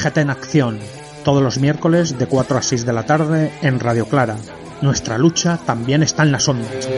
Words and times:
CGT 0.00 0.18
en 0.18 0.30
acción, 0.30 0.78
todos 1.24 1.42
los 1.42 1.58
miércoles 1.58 2.18
de 2.18 2.26
4 2.26 2.56
a 2.56 2.62
6 2.62 2.86
de 2.86 2.92
la 2.92 3.04
tarde 3.04 3.52
en 3.60 3.80
Radio 3.80 4.06
Clara. 4.06 4.36
Nuestra 4.80 5.18
lucha 5.18 5.58
también 5.66 6.02
está 6.02 6.22
en 6.22 6.32
las 6.32 6.48
ondas. 6.48 6.88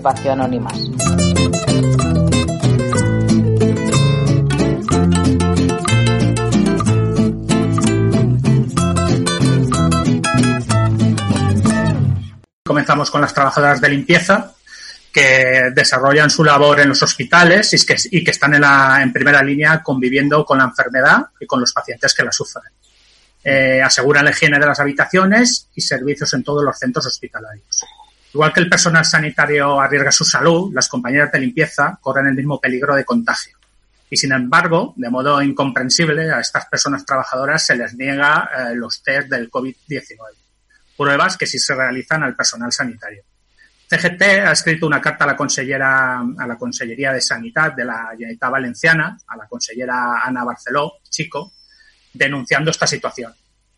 Espacio 0.00 0.32
Anónimas. 0.32 0.78
Comenzamos 12.64 13.10
con 13.10 13.20
las 13.20 13.34
trabajadoras 13.34 13.80
de 13.82 13.88
limpieza 13.90 14.54
que 15.12 15.70
desarrollan 15.74 16.30
su 16.30 16.44
labor 16.44 16.80
en 16.80 16.88
los 16.88 17.02
hospitales 17.02 17.74
y 18.10 18.24
que, 18.24 18.30
están 18.30 18.54
en, 18.54 18.62
la, 18.62 19.02
en 19.02 19.12
primera 19.12 19.42
línea 19.42 19.82
conviviendo 19.82 20.46
con 20.46 20.58
la 20.58 20.64
enfermedad 20.64 21.26
y 21.38 21.44
con 21.44 21.60
los 21.60 21.74
pacientes 21.74 22.14
que 22.14 22.24
la 22.24 22.32
sufren. 22.32 22.72
Eh, 23.44 23.82
aseguran 23.82 24.24
la 24.24 24.30
higiene 24.30 24.58
de 24.58 24.66
las 24.66 24.80
habitaciones 24.80 25.68
y 25.74 25.82
servicios 25.82 26.32
en 26.32 26.42
todos 26.42 26.64
los 26.64 26.78
centros 26.78 27.04
hospitalarios. 27.06 27.84
Igual 28.32 28.52
que 28.52 28.60
el 28.60 28.68
personal 28.68 29.04
sanitario 29.04 29.80
arriesga 29.80 30.12
su 30.12 30.24
salud, 30.24 30.72
las 30.72 30.88
compañeras 30.88 31.32
de 31.32 31.40
limpieza 31.40 31.98
corren 32.00 32.28
el 32.28 32.34
mismo 32.34 32.60
peligro 32.60 32.94
de 32.94 33.04
contagio. 33.04 33.58
Y 34.08 34.16
sin 34.16 34.32
embargo, 34.32 34.92
de 34.96 35.08
modo 35.08 35.40
incomprensible, 35.42 36.32
a 36.32 36.40
estas 36.40 36.66
personas 36.66 37.04
trabajadoras 37.04 37.64
se 37.64 37.76
les 37.76 37.94
niega 37.94 38.50
eh, 38.56 38.74
los 38.74 39.02
test 39.02 39.28
del 39.28 39.50
COVID-19. 39.50 40.16
Pruebas 40.96 41.36
que 41.36 41.46
sí 41.46 41.58
se 41.58 41.74
realizan 41.74 42.22
al 42.22 42.36
personal 42.36 42.72
sanitario. 42.72 43.22
CGT 43.88 44.22
ha 44.22 44.52
escrito 44.52 44.86
una 44.86 45.00
carta 45.00 45.24
a 45.24 45.28
la 45.28 45.36
consellera, 45.36 46.20
a 46.20 46.46
la 46.46 46.56
Consellería 46.56 47.12
de 47.12 47.20
Sanidad 47.20 47.72
de 47.72 47.84
la 47.84 48.10
Generalitat 48.12 48.50
Valenciana, 48.50 49.18
a 49.26 49.36
la 49.36 49.48
consellera 49.48 50.20
Ana 50.22 50.44
Barceló, 50.44 50.98
Chico, 51.08 51.54
denunciando 52.12 52.70
esta 52.70 52.86
situación 52.86 53.34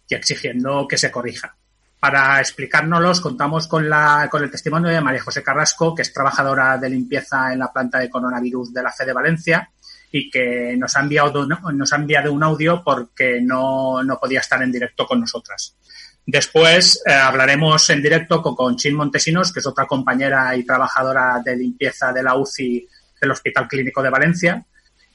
y 0.07 0.15
exigiendo 0.15 0.87
que 0.87 0.99
se 0.99 1.11
corrija. 1.11 1.57
Para 2.03 2.41
explicárnoslos, 2.41 3.21
contamos 3.21 3.69
con, 3.69 3.89
la, 3.89 4.27
con 4.29 4.43
el 4.43 4.51
testimonio 4.51 4.91
de 4.91 5.01
María 5.01 5.23
José 5.23 5.41
Carrasco, 5.41 5.95
que 5.95 6.03
es 6.03 6.13
trabajadora 6.13 6.77
de 6.77 6.91
limpieza 6.91 7.53
en 7.53 7.61
la 7.61 7.73
planta 7.73 8.01
de 8.01 8.11
coronavirus 8.11 8.75
de 8.75 8.83
la 8.83 8.91
FE 8.91 9.07
de 9.07 9.13
Valencia 9.13 9.71
y 10.11 10.29
que 10.29 10.75
nos 10.77 10.97
ha 10.97 11.01
enviado, 11.03 11.47
nos 11.47 11.93
ha 11.93 11.97
enviado 11.97 12.33
un 12.33 12.43
audio 12.43 12.83
porque 12.85 13.41
no, 13.41 14.01
podía 14.21 14.41
estar 14.41 14.61
en 14.65 14.73
directo 14.73 15.07
con 15.07 15.21
nosotras. 15.21 15.77
Después 16.27 17.01
eh, 17.07 17.13
hablaremos 17.13 17.89
en 17.91 18.03
directo 18.03 18.43
con 18.43 18.57
Conchín 18.57 18.97
Montesinos, 18.97 19.53
que 19.53 19.61
es 19.61 19.67
otra 19.69 19.87
compañera 19.87 20.57
y 20.57 20.65
trabajadora 20.65 21.41
de 21.45 21.55
limpieza 21.55 22.13
de 22.13 22.25
la 22.25 22.35
UCI 22.35 22.85
del 23.21 23.31
Hospital 23.31 23.69
Clínico 23.69 24.03
de 24.03 24.11
Valencia. 24.11 24.67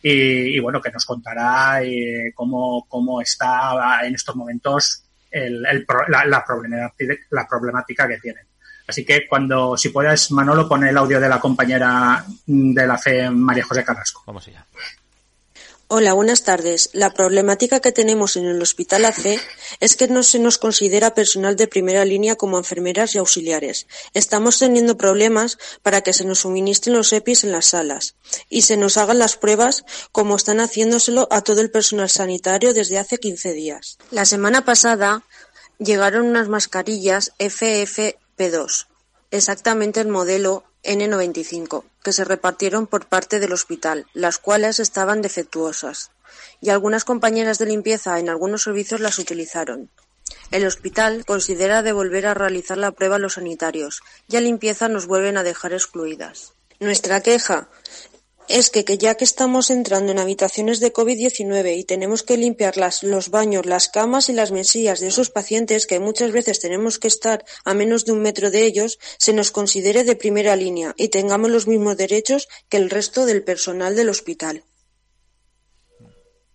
Y, 0.02 0.58
bueno, 0.59 0.80
que 0.80 0.91
nos 0.91 1.03
contará 1.03 1.83
eh, 1.83 2.31
cómo 2.33 3.19
está 3.21 4.05
en 4.05 4.15
estos 4.15 4.38
momentos 4.38 5.06
el, 5.38 5.66
el, 5.66 5.85
la, 6.07 6.25
la, 6.25 6.43
problemática, 6.45 7.13
la 7.31 7.47
problemática 7.47 8.07
que 8.07 8.17
tienen. 8.17 8.45
Así 8.88 9.05
que 9.05 9.27
cuando, 9.27 9.75
si 9.75 9.89
puedes, 9.89 10.31
Manolo, 10.31 10.67
pon 10.67 10.85
el 10.85 10.97
audio 10.97 11.19
de 11.19 11.27
la 11.27 11.39
compañera 11.39 12.23
de 12.45 12.87
la 12.87 12.98
FE, 12.98 13.30
María 13.30 13.65
José 13.65 13.83
Carrasco. 13.83 14.23
Vamos 14.26 14.47
allá. 14.47 14.65
Hola, 15.89 16.11
buenas 16.11 16.43
tardes. 16.43 16.89
La 16.92 17.14
problemática 17.14 17.80
que 17.80 17.93
tenemos 17.93 18.36
en 18.36 18.43
el 18.43 18.61
Hospital 18.61 19.05
AC 19.05 19.39
es 19.80 19.95
que 19.95 20.09
no 20.09 20.21
se 20.21 20.37
nos 20.37 20.58
considera 20.58 21.14
personal 21.14 21.55
de 21.55 21.70
primera 21.70 22.03
línea 22.03 22.36
como 22.36 22.58
enfermeras 22.58 23.15
y 23.15 23.20
auxiliares. 23.20 23.87
Estamos 24.14 24.59
teniendo 24.59 24.97
problemas 24.97 25.58
para 25.83 26.02
que 26.02 26.11
se 26.11 26.26
nos 26.26 26.39
suministren 26.39 26.93
los 26.93 27.14
EPIs 27.14 27.45
en 27.45 27.53
las 27.53 27.67
salas 27.67 28.15
y 28.49 28.64
se 28.64 28.76
nos 28.76 28.97
hagan 28.97 29.17
las 29.17 29.37
pruebas 29.37 29.86
como 30.11 30.36
están 30.36 30.59
haciéndoselo 30.59 31.30
a 31.31 31.42
todo 31.42 31.61
el 31.61 31.71
personal 31.71 32.09
sanitario 32.09 32.73
desde 32.73 32.97
hace 32.97 33.17
15 33.17 33.53
días. 33.53 33.97
La 34.11 34.26
semana 34.26 34.65
pasada 34.65 35.23
llegaron 35.80 36.26
unas 36.26 36.49
mascarillas 36.49 37.31
FFP2, 37.39 38.87
exactamente 39.31 40.02
el 40.02 40.09
modelo 40.09 40.65
N95, 40.83 41.86
que 42.08 42.14
se 42.14 42.23
repartieron 42.23 42.88
por 42.88 43.06
parte 43.06 43.42
del 43.42 43.52
hospital, 43.52 44.06
las 44.14 44.38
cuales 44.38 44.80
estaban 44.80 45.22
defectuosas, 45.22 46.12
y 46.62 46.70
algunas 46.70 47.04
compañeras 47.04 47.58
de 47.58 47.66
limpieza 47.66 48.18
en 48.18 48.30
algunos 48.30 48.64
servicios 48.64 49.02
las 49.02 49.20
utilizaron. 49.20 49.90
El 50.50 50.66
hospital 50.66 51.26
considera 51.26 51.84
devolver 51.84 52.26
a 52.28 52.34
realizar 52.34 52.78
la 52.78 52.92
prueba 52.92 53.18
a 53.18 53.20
los 53.20 53.34
sanitarios, 53.34 54.04
y 54.30 54.38
a 54.38 54.40
limpieza 54.40 54.88
nos 54.88 55.06
vuelven 55.06 55.36
a 55.36 55.44
dejar 55.44 55.73
excluidas. 55.73 56.54
Nuestra 56.80 57.20
queja 57.20 57.68
es 58.49 58.69
que, 58.69 58.85
que, 58.85 58.97
ya 58.97 59.15
que 59.15 59.23
estamos 59.23 59.69
entrando 59.69 60.11
en 60.11 60.19
habitaciones 60.19 60.80
de 60.80 60.93
COVID-19 60.93 61.77
y 61.77 61.83
tenemos 61.83 62.23
que 62.23 62.37
limpiar 62.37 62.77
las, 62.77 63.03
los 63.03 63.30
baños, 63.30 63.65
las 63.65 63.89
camas 63.89 64.30
y 64.30 64.33
las 64.33 64.52
mesillas 64.52 64.99
de 64.99 65.08
esos 65.08 65.30
pacientes, 65.30 65.87
que 65.87 65.99
muchas 65.99 66.31
veces 66.31 66.59
tenemos 66.59 66.99
que 66.99 67.08
estar 67.08 67.43
a 67.65 67.73
menos 67.73 68.05
de 68.05 68.13
un 68.13 68.21
metro 68.21 68.52
de 68.52 68.65
ellos, 68.65 68.99
se 69.17 69.33
nos 69.33 69.52
considere 69.52 70.03
de 70.03 70.15
primera 70.15 70.55
línea 70.55 70.93
y 70.97 71.09
tengamos 71.09 71.52
los 71.52 71.67
mismos 71.67 71.97
derechos 71.97 72.47
que 72.69 72.77
el 72.77 72.89
resto 72.89 73.25
del 73.25 73.43
personal 73.43 73.95
del 73.95 74.09
hospital. 74.09 74.64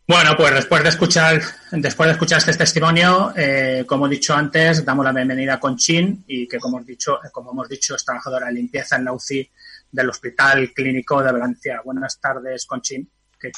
Bueno, 0.09 0.33
pues 0.37 0.53
después 0.53 0.83
de 0.83 0.89
escuchar, 0.89 1.41
después 1.71 2.09
de 2.09 2.13
escuchar 2.13 2.39
este 2.39 2.53
testimonio, 2.55 3.33
eh, 3.37 3.85
como 3.87 4.07
he 4.07 4.11
dicho 4.11 4.35
antes, 4.35 4.85
damos 4.85 5.05
la 5.05 5.13
bienvenida 5.13 5.55
a 5.55 5.61
Conchín 5.61 6.25
y 6.27 6.47
que 6.49 6.59
como 6.59 6.79
hemos 6.79 6.87
dicho, 6.87 7.19
como 7.31 7.53
hemos 7.53 7.69
dicho, 7.69 7.95
es 7.95 8.05
trabajadora 8.05 8.49
de 8.49 8.53
limpieza 8.53 8.97
en 8.97 9.05
la 9.05 9.13
UCI 9.13 9.49
del 9.93 10.09
Hospital 10.09 10.73
Clínico 10.75 11.23
de 11.23 11.31
Valencia. 11.31 11.81
Buenas 11.85 12.19
tardes, 12.19 12.67
Conchín. 12.67 13.09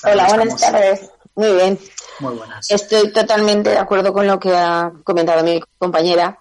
Hola, 0.03 0.27
buenas 0.29 0.61
tardes. 0.61 1.11
Muy 1.35 1.53
bien. 1.53 1.79
Muy 2.21 2.35
buenas. 2.35 2.71
Estoy 2.71 3.13
totalmente 3.13 3.71
de 3.71 3.79
acuerdo 3.79 4.13
con 4.13 4.27
lo 4.27 4.39
que 4.39 4.55
ha 4.55 4.93
comentado 5.05 5.43
mi 5.43 5.61
compañera, 5.79 6.39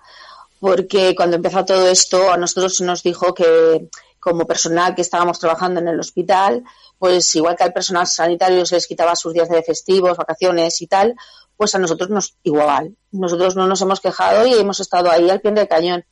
porque 0.60 1.14
cuando 1.16 1.36
empezó 1.36 1.64
todo 1.66 1.88
esto, 1.88 2.32
a 2.32 2.38
nosotros 2.38 2.76
se 2.76 2.84
nos 2.84 3.04
dijo 3.04 3.34
que 3.34 3.90
como 4.20 4.48
personal 4.48 4.96
que 4.96 5.02
estábamos 5.02 5.40
trabajando 5.40 5.82
en 5.82 5.90
el 5.90 6.00
hospital, 6.00 6.64
pues 6.98 7.36
igual 7.36 7.58
que 7.58 7.66
al 7.66 7.74
personal 7.74 8.08
sanitario 8.08 8.66
se 8.66 8.76
les 8.76 8.88
quitaba 8.88 9.16
sus 9.16 9.34
días 9.34 9.50
de 9.50 9.62
festivos, 9.64 10.16
vacaciones 10.16 10.82
y 10.82 10.88
tal, 10.88 11.16
pues 11.58 11.76
a 11.76 11.80
nosotros 11.80 12.10
nos 12.10 12.38
igual. 12.44 12.96
Nosotros 13.12 13.58
no 13.58 13.68
nos 13.68 13.82
hemos 13.82 14.00
quejado 14.00 14.48
y 14.48 14.54
hemos 14.54 14.80
estado 14.80 15.12
ahí 15.12 15.30
al 15.30 15.42
pie 15.42 15.52
del 15.52 15.68
cañón. 15.68 16.06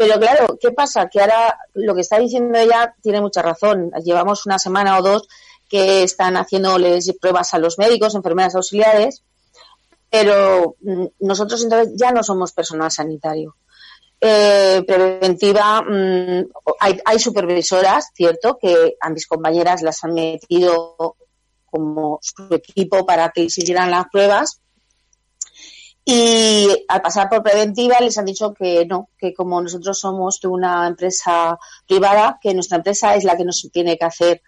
Pero 0.00 0.18
claro, 0.18 0.58
¿qué 0.58 0.70
pasa? 0.70 1.10
Que 1.10 1.20
ahora 1.20 1.58
lo 1.74 1.94
que 1.94 2.00
está 2.00 2.18
diciendo 2.18 2.58
ella 2.58 2.94
tiene 3.02 3.20
mucha 3.20 3.42
razón. 3.42 3.90
Llevamos 4.02 4.46
una 4.46 4.58
semana 4.58 4.98
o 4.98 5.02
dos 5.02 5.28
que 5.68 6.04
están 6.04 6.38
haciéndoles 6.38 7.12
pruebas 7.20 7.52
a 7.52 7.58
los 7.58 7.78
médicos, 7.78 8.14
enfermeras 8.14 8.54
auxiliares, 8.54 9.22
pero 10.08 10.76
nosotros 11.18 11.62
entonces 11.62 11.92
ya 11.96 12.12
no 12.12 12.22
somos 12.22 12.52
personal 12.52 12.90
sanitario. 12.90 13.56
Eh, 14.18 14.82
preventiva, 14.86 15.82
mmm, 15.82 16.46
hay, 16.80 16.98
hay, 17.04 17.18
supervisoras, 17.18 18.08
cierto, 18.14 18.56
que 18.56 18.96
a 18.98 19.10
mis 19.10 19.26
compañeras 19.26 19.82
las 19.82 20.02
han 20.02 20.14
metido 20.14 20.96
como 21.66 22.20
su 22.22 22.54
equipo 22.54 23.04
para 23.04 23.28
que 23.32 23.42
hicieran 23.42 23.90
las 23.90 24.06
pruebas, 24.10 24.62
y 26.04 26.66
al 26.88 27.02
pasar 27.02 27.28
por 27.28 27.42
preventiva 27.42 27.98
les 28.00 28.16
han 28.18 28.24
dicho 28.24 28.54
que 28.54 28.86
no, 28.86 29.10
que 29.18 29.34
como 29.34 29.60
nosotros 29.60 29.98
somos 29.98 30.40
de 30.40 30.48
una 30.48 30.86
empresa 30.86 31.58
privada, 31.86 32.38
que 32.40 32.54
nuestra 32.54 32.78
empresa 32.78 33.14
es 33.14 33.24
la 33.24 33.36
que 33.36 33.44
nos 33.44 33.68
tiene 33.72 33.98
que 33.98 34.04
hacer 34.04 34.42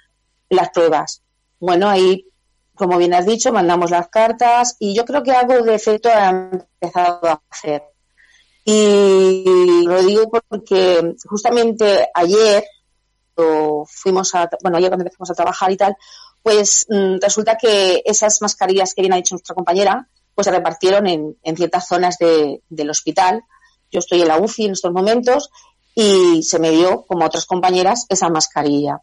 las 0.49 0.71
pruebas. 0.71 1.23
Bueno, 1.61 1.89
ahí, 1.89 2.27
como 2.75 2.99
bien 2.99 3.15
has 3.15 3.27
dicho, 3.27 3.53
mandamos 3.53 3.91
las 3.91 4.09
cartas 4.09 4.77
y 4.81 4.95
yo 4.95 5.05
creo 5.05 5.23
que 5.23 5.33
algo 5.33 5.63
de 5.63 5.75
efecto 5.75 6.09
ha 6.09 6.31
empezado 6.31 7.29
a 7.29 7.43
hacer. 7.51 7.83
Y 8.65 9.85
lo 9.85 10.03
digo 10.03 10.31
porque 10.49 11.15
justamente 11.29 12.09
ayer 12.15 12.65
fuimos 13.87 14.33
bueno, 14.63 14.77
ayer 14.79 14.91
cuando 14.91 15.05
empezamos 15.05 15.31
a 15.31 15.35
trabajar 15.35 15.71
y 15.71 15.77
tal, 15.77 15.97
pues 16.43 16.87
mmm, 16.89 17.17
resulta 17.21 17.57
que 17.57 18.03
esas 18.05 18.41
mascarillas 18.43 18.95
que 18.95 19.03
bien 19.03 19.13
ha 19.13 19.17
dicho 19.17 19.35
nuestra 19.35 19.55
compañera, 19.55 20.09
pues 20.35 20.47
se 20.47 20.51
repartieron 20.51 21.07
en, 21.07 21.37
en 21.43 21.57
ciertas 21.57 21.87
zonas 21.87 22.19
de, 22.19 22.63
del 22.69 22.91
hospital. 22.91 23.43
Yo 23.91 23.99
estoy 23.99 24.23
en 24.23 24.29
la 24.29 24.39
UCI 24.39 24.67
en 24.67 24.73
estos 24.73 24.93
momentos 24.93 25.51
y 25.95 26.43
se 26.43 26.59
me 26.59 26.71
dio, 26.71 27.03
como 27.03 27.27
otras 27.27 27.47
compañeras, 27.47 28.07
esa 28.09 28.29
mascarilla. 28.29 29.01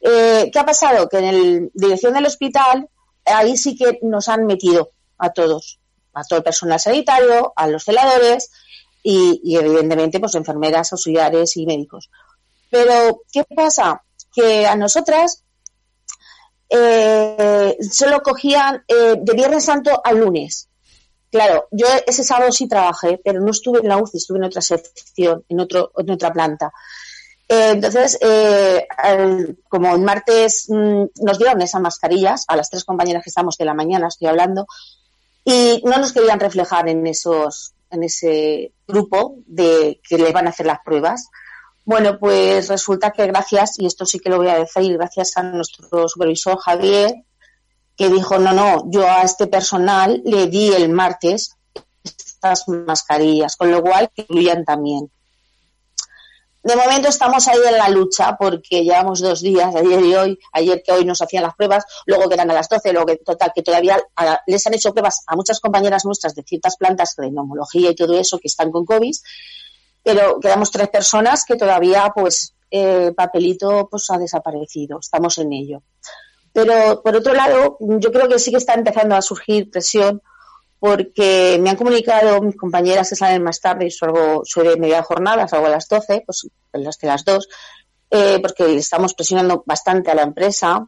Eh, 0.00 0.50
¿Qué 0.52 0.58
ha 0.58 0.66
pasado? 0.66 1.08
Que 1.08 1.18
en 1.18 1.24
el 1.24 1.70
dirección 1.74 2.14
del 2.14 2.26
hospital, 2.26 2.88
ahí 3.24 3.56
sí 3.56 3.76
que 3.76 3.98
nos 4.02 4.28
han 4.28 4.46
metido 4.46 4.90
a 5.18 5.30
todos, 5.30 5.78
a 6.12 6.24
todo 6.24 6.38
el 6.38 6.44
personal 6.44 6.80
sanitario, 6.80 7.52
a 7.56 7.68
los 7.68 7.84
celadores, 7.84 8.50
y, 9.02 9.56
evidentemente 9.56 10.18
pues 10.18 10.34
enfermeras, 10.34 10.92
auxiliares 10.92 11.56
y 11.56 11.66
médicos. 11.66 12.10
Pero, 12.70 13.22
¿qué 13.30 13.44
pasa? 13.44 14.02
Que 14.34 14.66
a 14.66 14.74
nosotras 14.74 15.43
eh, 16.76 17.76
solo 17.88 18.20
cogían 18.22 18.82
eh, 18.88 19.14
de 19.20 19.32
Viernes 19.34 19.64
Santo 19.64 20.00
al 20.02 20.18
lunes. 20.18 20.68
Claro, 21.30 21.68
yo 21.70 21.86
ese 22.06 22.24
sábado 22.24 22.50
sí 22.52 22.68
trabajé, 22.68 23.20
pero 23.24 23.40
no 23.40 23.50
estuve 23.50 23.80
en 23.80 23.88
la 23.88 23.96
UCI, 23.96 24.18
estuve 24.18 24.38
en 24.38 24.44
otra 24.44 24.60
sección, 24.60 25.44
en, 25.48 25.60
otro, 25.60 25.92
en 25.96 26.10
otra 26.10 26.32
planta. 26.32 26.72
Eh, 27.48 27.70
entonces, 27.72 28.18
eh, 28.20 28.86
como 29.68 29.94
en 29.94 30.04
martes 30.04 30.66
mm, 30.68 31.04
nos 31.22 31.38
dieron 31.38 31.60
esas 31.62 31.80
mascarillas, 31.80 32.44
a 32.48 32.56
las 32.56 32.70
tres 32.70 32.84
compañeras 32.84 33.22
que 33.22 33.30
estamos 33.30 33.56
de 33.56 33.64
la 33.64 33.74
mañana 33.74 34.08
estoy 34.08 34.28
hablando, 34.28 34.66
y 35.44 35.82
no 35.84 35.98
nos 35.98 36.12
querían 36.12 36.40
reflejar 36.40 36.88
en 36.88 37.06
esos, 37.06 37.74
en 37.90 38.02
ese 38.02 38.72
grupo 38.86 39.36
de 39.46 40.00
que 40.08 40.18
le 40.18 40.32
van 40.32 40.46
a 40.46 40.50
hacer 40.50 40.66
las 40.66 40.78
pruebas. 40.84 41.28
Bueno, 41.84 42.18
pues 42.18 42.68
resulta 42.68 43.10
que 43.10 43.26
gracias, 43.26 43.78
y 43.78 43.86
esto 43.86 44.06
sí 44.06 44.18
que 44.18 44.30
lo 44.30 44.38
voy 44.38 44.48
a 44.48 44.58
decir, 44.58 44.96
gracias 44.96 45.36
a 45.36 45.42
nuestro 45.42 46.08
supervisor 46.08 46.58
Javier, 46.58 47.14
que 47.96 48.08
dijo, 48.08 48.38
no, 48.38 48.52
no, 48.52 48.90
yo 48.90 49.08
a 49.08 49.22
este 49.22 49.46
personal 49.46 50.22
le 50.24 50.46
di 50.46 50.72
el 50.72 50.88
martes 50.88 51.56
estas 52.02 52.68
mascarillas, 52.68 53.56
con 53.56 53.70
lo 53.70 53.82
cual 53.82 54.10
que 54.14 54.22
incluyan 54.22 54.64
también 54.64 55.10
de 56.64 56.76
momento 56.76 57.08
estamos 57.08 57.46
ahí 57.46 57.58
en 57.68 57.76
la 57.76 57.90
lucha 57.90 58.36
porque 58.38 58.82
llevamos 58.82 59.20
dos 59.20 59.42
días, 59.42 59.74
ayer 59.76 60.00
y 60.02 60.14
hoy, 60.14 60.38
ayer 60.52 60.82
que 60.82 60.92
hoy 60.92 61.04
nos 61.04 61.20
hacían 61.20 61.42
las 61.42 61.54
pruebas, 61.54 61.84
luego 62.06 62.26
que 62.26 62.34
eran 62.34 62.50
a 62.50 62.54
las 62.54 62.70
12, 62.70 62.92
luego 62.92 63.06
que 63.06 63.16
total, 63.18 63.52
que 63.54 63.62
todavía 63.62 64.00
les 64.46 64.66
han 64.66 64.72
hecho 64.72 64.92
pruebas 64.92 65.22
a 65.26 65.36
muchas 65.36 65.60
compañeras 65.60 66.06
nuestras 66.06 66.34
de 66.34 66.42
ciertas 66.42 66.76
plantas 66.76 67.16
de 67.16 67.30
neumología 67.30 67.90
y 67.90 67.94
todo 67.94 68.18
eso 68.18 68.38
que 68.38 68.48
están 68.48 68.72
con 68.72 68.86
COVID, 68.86 69.14
pero 70.04 70.38
quedamos 70.38 70.70
tres 70.70 70.88
personas 70.88 71.44
que 71.44 71.56
todavía 71.56 72.12
pues 72.14 72.54
eh, 72.70 73.12
papelito 73.16 73.88
pues 73.90 74.08
ha 74.10 74.18
desaparecido, 74.18 74.98
estamos 75.00 75.38
en 75.38 75.52
ello. 75.52 75.82
Pero 76.52 77.02
por 77.02 77.16
otro 77.16 77.34
lado, 77.34 77.78
yo 77.80 78.12
creo 78.12 78.28
que 78.28 78.38
sí 78.38 78.52
que 78.52 78.58
está 78.58 78.74
empezando 78.74 79.16
a 79.16 79.22
surgir 79.22 79.70
presión 79.70 80.22
porque 80.78 81.58
me 81.60 81.70
han 81.70 81.76
comunicado 81.76 82.42
mis 82.42 82.56
compañeras 82.56 83.08
que 83.08 83.16
salen 83.16 83.42
más 83.42 83.60
tarde 83.60 83.86
y 83.86 83.90
salgo, 83.90 84.42
soy 84.44 84.68
de 84.68 84.76
media 84.76 85.02
jornada, 85.02 85.48
salgo 85.48 85.66
a 85.66 85.70
las 85.70 85.88
12, 85.88 86.24
pues 86.26 86.46
las 86.74 86.98
de 86.98 87.08
las 87.08 87.24
dos, 87.24 87.48
eh, 88.10 88.38
porque 88.42 88.76
estamos 88.76 89.14
presionando 89.14 89.64
bastante 89.66 90.10
a 90.10 90.14
la 90.14 90.22
empresa. 90.22 90.86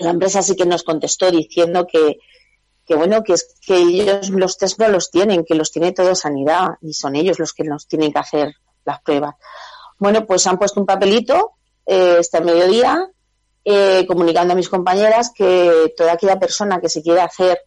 La 0.00 0.10
empresa 0.10 0.42
sí 0.42 0.54
que 0.54 0.66
nos 0.66 0.82
contestó 0.82 1.30
diciendo 1.30 1.86
que, 1.86 2.18
que 2.86 2.94
bueno, 2.94 3.22
que 3.22 3.34
es 3.34 3.54
que 3.64 3.76
ellos 3.76 4.30
los 4.30 4.58
test 4.58 4.78
no 4.78 4.88
los 4.88 5.10
tienen, 5.10 5.44
que 5.44 5.54
los 5.54 5.72
tiene 5.72 5.92
todo 5.92 6.14
sanidad 6.14 6.70
y 6.82 6.92
son 6.92 7.16
ellos 7.16 7.38
los 7.38 7.52
que 7.52 7.64
nos 7.64 7.86
tienen 7.86 8.12
que 8.12 8.18
hacer 8.18 8.54
las 8.84 9.00
pruebas. 9.02 9.34
Bueno, 9.98 10.26
pues 10.26 10.46
han 10.46 10.58
puesto 10.58 10.80
un 10.80 10.86
papelito 10.86 11.52
eh, 11.86 12.16
este 12.20 12.40
mediodía 12.40 13.08
eh, 13.64 14.04
comunicando 14.06 14.52
a 14.52 14.56
mis 14.56 14.68
compañeras 14.68 15.32
que 15.34 15.94
toda 15.96 16.12
aquella 16.12 16.38
persona 16.38 16.80
que 16.80 16.88
se 16.88 17.02
quiera 17.02 17.24
hacer 17.24 17.58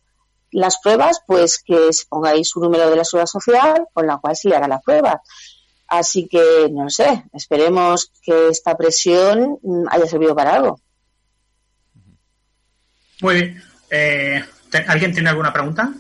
las 0.52 0.78
pruebas, 0.80 1.22
pues 1.26 1.62
que 1.64 1.90
pongáis 2.08 2.50
su 2.50 2.60
número 2.60 2.90
de 2.90 2.96
la 2.96 3.04
seguridad 3.04 3.28
social 3.28 3.88
con 3.94 4.08
la 4.08 4.18
cual 4.18 4.36
se 4.36 4.50
le 4.50 4.56
haga 4.56 4.68
la 4.68 4.80
prueba. 4.80 5.22
Así 5.88 6.28
que, 6.28 6.68
no 6.72 6.90
sé, 6.90 7.24
esperemos 7.34 8.12
que 8.22 8.50
esta 8.50 8.76
presión 8.76 9.60
mm, 9.62 9.86
haya 9.90 10.06
servido 10.06 10.36
para 10.36 10.56
algo. 10.56 10.80
Muy 13.22 13.36
bien. 13.36 13.64
Eh, 13.90 14.44
¿Alguien 14.88 15.14
tiene 15.14 15.30
alguna 15.30 15.54
pregunta? 15.54 15.94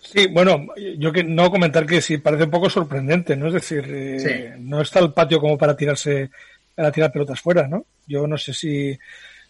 Sí, 0.00 0.26
bueno, 0.26 0.66
yo 0.98 1.12
que 1.12 1.22
no 1.22 1.50
comentar 1.50 1.86
que 1.86 2.02
sí 2.02 2.18
parece 2.18 2.44
un 2.44 2.50
poco 2.50 2.68
sorprendente, 2.68 3.36
¿no? 3.36 3.46
Es 3.46 3.54
decir, 3.54 3.84
eh, 3.88 4.56
no 4.58 4.80
está 4.82 4.98
el 4.98 5.12
patio 5.12 5.40
como 5.40 5.56
para 5.56 5.76
tirarse, 5.76 6.30
para 6.74 6.90
tirar 6.90 7.12
pelotas 7.12 7.40
fuera, 7.40 7.68
¿no? 7.68 7.86
Yo 8.06 8.26
no 8.26 8.36
sé 8.36 8.52
si 8.52 8.98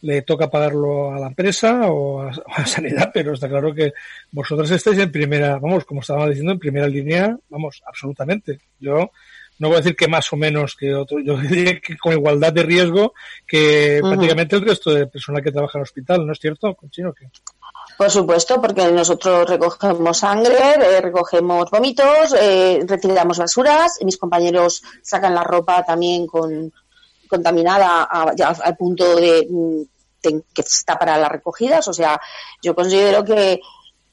le 0.02 0.22
toca 0.22 0.50
pagarlo 0.50 1.14
a 1.14 1.18
la 1.18 1.28
empresa 1.28 1.90
o 1.90 2.22
a, 2.22 2.32
Sanidad, 2.66 3.10
pero 3.14 3.32
está 3.32 3.48
claro 3.48 3.74
que 3.74 3.92
vosotros 4.30 4.70
estáis 4.70 4.98
en 4.98 5.10
primera, 5.10 5.58
vamos, 5.58 5.84
como 5.84 6.00
estaba 6.00 6.28
diciendo, 6.28 6.52
en 6.52 6.58
primera 6.58 6.86
línea, 6.86 7.36
vamos, 7.48 7.82
absolutamente. 7.86 8.60
Yo 8.78 9.10
no 9.58 9.68
voy 9.68 9.76
a 9.76 9.80
decir 9.80 9.96
que 9.96 10.08
más 10.08 10.32
o 10.32 10.36
menos 10.36 10.74
que 10.76 10.94
otro, 10.94 11.20
yo 11.20 11.36
diría 11.40 11.80
que 11.80 11.96
con 11.96 12.12
igualdad 12.12 12.52
de 12.52 12.62
riesgo 12.62 13.14
que 13.46 14.00
prácticamente 14.02 14.56
el 14.56 14.62
resto 14.66 14.92
de 14.92 15.06
personal 15.06 15.42
que 15.42 15.52
trabaja 15.52 15.78
en 15.78 15.80
el 15.80 15.84
hospital, 15.84 16.26
¿no 16.26 16.32
es 16.32 16.38
cierto, 16.40 16.74
Conchino? 16.74 17.12
Que... 17.12 17.26
Por 17.96 18.10
supuesto, 18.10 18.60
porque 18.60 18.90
nosotros 18.90 19.48
recogemos 19.48 20.18
sangre, 20.18 20.56
eh, 20.74 21.00
recogemos 21.00 21.70
vómitos, 21.70 22.34
eh, 22.38 22.84
retiramos 22.86 23.38
basuras, 23.38 23.98
mis 24.02 24.16
compañeros 24.16 24.82
sacan 25.02 25.34
la 25.34 25.44
ropa 25.44 25.84
también 25.84 26.26
con 26.26 26.72
contaminada 27.28 28.02
al 28.02 28.76
punto 28.76 29.16
de 29.16 29.48
que 30.22 30.60
está 30.60 30.98
para 30.98 31.16
las 31.18 31.30
recogidas. 31.30 31.88
O 31.88 31.92
sea, 31.92 32.20
yo 32.62 32.74
considero 32.74 33.24
que, 33.24 33.60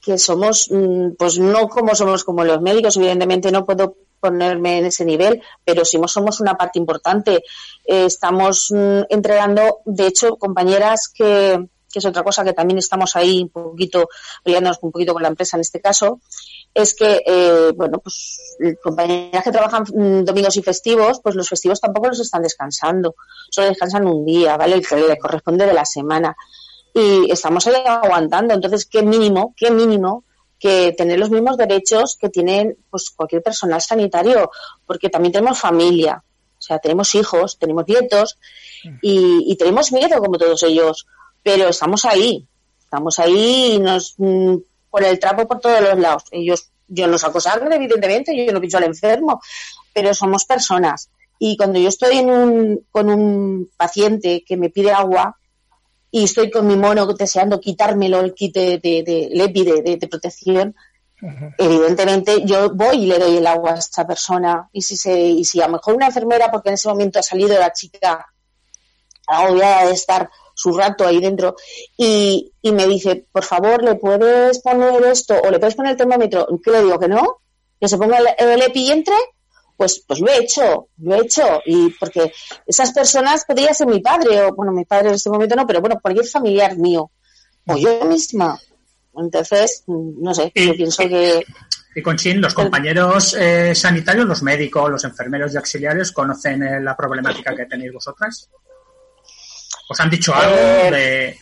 que 0.00 0.18
somos, 0.18 0.68
mm, 0.70 1.10
pues 1.18 1.38
no 1.38 1.68
como 1.68 1.94
somos 1.94 2.24
como 2.24 2.44
los 2.44 2.60
médicos, 2.60 2.96
evidentemente 2.96 3.52
no 3.52 3.64
puedo 3.64 3.94
ponerme 4.18 4.78
en 4.78 4.86
ese 4.86 5.04
nivel, 5.04 5.42
pero 5.64 5.84
sí 5.84 5.98
somos 6.06 6.40
una 6.40 6.54
parte 6.54 6.78
importante. 6.78 7.42
Eh, 7.84 8.06
estamos 8.06 8.68
mm, 8.70 9.02
entregando, 9.08 9.80
de 9.84 10.06
hecho, 10.06 10.36
compañeras 10.36 11.08
que, 11.08 11.66
que 11.90 11.98
es 11.98 12.04
otra 12.04 12.22
cosa 12.22 12.44
que 12.44 12.52
también 12.52 12.78
estamos 12.78 13.16
ahí 13.16 13.42
un 13.42 13.48
poquito, 13.48 14.08
peleándonos 14.44 14.78
un 14.82 14.92
poquito 14.92 15.12
con 15.12 15.22
la 15.22 15.28
empresa 15.28 15.56
en 15.56 15.62
este 15.62 15.80
caso, 15.80 16.20
es 16.72 16.94
que, 16.94 17.22
eh, 17.26 17.72
bueno, 17.74 17.98
pues 17.98 18.38
compañeras 18.82 19.42
que 19.42 19.50
trabajan 19.50 19.82
mm, 19.82 20.24
domingos 20.24 20.56
y 20.56 20.62
festivos, 20.62 21.20
pues 21.22 21.34
los 21.34 21.48
festivos 21.48 21.80
tampoco 21.80 22.08
los 22.08 22.20
están 22.20 22.42
descansando, 22.42 23.16
solo 23.50 23.68
descansan 23.68 24.06
un 24.06 24.24
día, 24.24 24.56
¿vale? 24.56 24.76
El 24.76 24.86
que 24.86 24.96
le 24.96 25.18
corresponde 25.18 25.66
de 25.66 25.74
la 25.74 25.84
semana. 25.84 26.36
Y 26.94 27.30
estamos 27.30 27.66
ahí 27.66 27.74
aguantando. 27.86 28.54
Entonces, 28.54 28.86
qué 28.86 29.02
mínimo, 29.02 29.54
qué 29.56 29.70
mínimo 29.70 30.24
que 30.58 30.92
tener 30.96 31.18
los 31.18 31.30
mismos 31.30 31.56
derechos 31.56 32.16
que 32.20 32.28
tienen 32.28 32.76
pues 32.90 33.10
cualquier 33.10 33.42
personal 33.42 33.80
sanitario, 33.80 34.50
porque 34.86 35.08
también 35.08 35.32
tenemos 35.32 35.58
familia, 35.58 36.22
o 36.58 36.62
sea, 36.62 36.78
tenemos 36.78 37.14
hijos, 37.14 37.58
tenemos 37.58 37.86
nietos 37.88 38.38
y 39.00 39.56
tenemos 39.56 39.92
miedo 39.92 40.18
como 40.18 40.36
todos 40.36 40.62
ellos, 40.64 41.06
pero 41.42 41.68
estamos 41.68 42.04
ahí, 42.04 42.46
estamos 42.78 43.18
ahí 43.18 43.74
y 43.74 43.78
nos 43.78 44.14
mm, 44.18 44.56
por 44.90 45.04
el 45.04 45.18
trapo 45.18 45.46
por 45.46 45.60
todos 45.60 45.80
los 45.80 45.98
lados. 45.98 46.24
Ellos, 46.30 46.70
yo 46.88 47.06
no 47.06 47.18
saco 47.18 47.40
sangre, 47.40 47.76
evidentemente, 47.76 48.36
yo 48.36 48.52
no 48.52 48.60
picho 48.60 48.78
al 48.78 48.84
enfermo, 48.84 49.40
pero 49.94 50.12
somos 50.12 50.44
personas. 50.44 51.08
Y 51.38 51.56
cuando 51.56 51.78
yo 51.78 51.88
estoy 51.88 52.18
en 52.18 52.30
un, 52.30 52.86
con 52.90 53.08
un 53.08 53.70
paciente 53.76 54.44
que 54.46 54.56
me 54.56 54.68
pide 54.68 54.90
agua 54.90 55.38
y 56.10 56.24
estoy 56.24 56.50
con 56.50 56.66
mi 56.66 56.76
mono 56.76 57.06
deseando 57.14 57.60
quitármelo 57.60 58.20
el 58.20 58.34
kit 58.34 58.54
de, 58.54 58.78
de, 58.78 59.02
de, 59.02 59.96
de, 59.98 60.08
protección, 60.08 60.74
evidentemente 61.56 62.44
yo 62.44 62.70
voy 62.74 63.04
y 63.04 63.06
le 63.06 63.18
doy 63.18 63.36
el 63.36 63.46
agua 63.46 63.72
a 63.72 63.78
esa 63.78 64.06
persona. 64.06 64.68
Y 64.72 64.82
si, 64.82 64.96
se, 64.96 65.18
y 65.18 65.44
si 65.44 65.62
a 65.62 65.66
lo 65.66 65.74
mejor 65.74 65.94
una 65.94 66.08
enfermera, 66.08 66.50
porque 66.50 66.68
en 66.70 66.74
ese 66.74 66.88
momento 66.88 67.20
ha 67.20 67.22
salido 67.22 67.58
la 67.58 67.72
chica 67.72 68.26
agobiada 69.26 69.86
de 69.86 69.92
estar 69.92 70.28
su 70.60 70.76
rato 70.76 71.06
ahí 71.06 71.20
dentro 71.20 71.56
y, 71.96 72.52
y 72.60 72.72
me 72.72 72.86
dice, 72.86 73.24
por 73.32 73.44
favor, 73.44 73.82
¿le 73.82 73.94
puedes 73.94 74.58
poner 74.58 75.02
esto 75.04 75.34
o 75.42 75.50
le 75.50 75.58
puedes 75.58 75.74
poner 75.74 75.92
el 75.92 75.96
termómetro? 75.96 76.46
¿Qué 76.62 76.70
le 76.70 76.82
digo? 76.82 76.98
¿Que 76.98 77.08
no? 77.08 77.38
¿Que 77.80 77.88
se 77.88 77.96
ponga 77.96 78.18
el, 78.18 78.62
EPI 78.62 78.88
y 78.88 78.90
entre? 78.90 79.14
Pues, 79.74 80.04
pues 80.06 80.20
lo 80.20 80.28
he 80.28 80.36
hecho, 80.36 80.88
lo 80.98 81.14
he 81.14 81.22
hecho. 81.22 81.62
Y 81.64 81.88
porque 81.98 82.30
esas 82.66 82.92
personas 82.92 83.46
podría 83.46 83.72
ser 83.72 83.86
mi 83.86 84.00
padre, 84.00 84.42
o 84.42 84.54
bueno, 84.54 84.70
mi 84.72 84.84
padre 84.84 85.08
en 85.08 85.14
este 85.14 85.30
momento 85.30 85.56
no, 85.56 85.66
pero 85.66 85.80
bueno, 85.80 85.98
cualquier 85.98 86.26
familiar 86.26 86.76
mío, 86.76 87.10
o 87.66 87.76
yo 87.78 88.04
misma. 88.04 88.60
Entonces, 89.16 89.84
no 89.86 90.34
sé, 90.34 90.52
yo 90.54 90.74
pienso 90.74 91.08
que... 91.08 91.42
Y 91.94 92.02
Conchín, 92.02 92.40
los 92.40 92.52
compañeros 92.52 93.34
eh, 93.34 93.74
sanitarios, 93.74 94.26
los 94.26 94.42
médicos, 94.42 94.90
los 94.90 95.04
enfermeros 95.04 95.54
y 95.54 95.56
auxiliares, 95.56 96.12
¿conocen 96.12 96.62
eh, 96.62 96.80
la 96.80 96.94
problemática 96.94 97.56
que 97.56 97.64
tenéis 97.64 97.94
vosotras? 97.94 98.50
¿Os 99.90 99.98
han 99.98 100.08
dicho 100.08 100.32
algo 100.32 100.54
eh, 100.56 100.90
de...? 100.92 101.38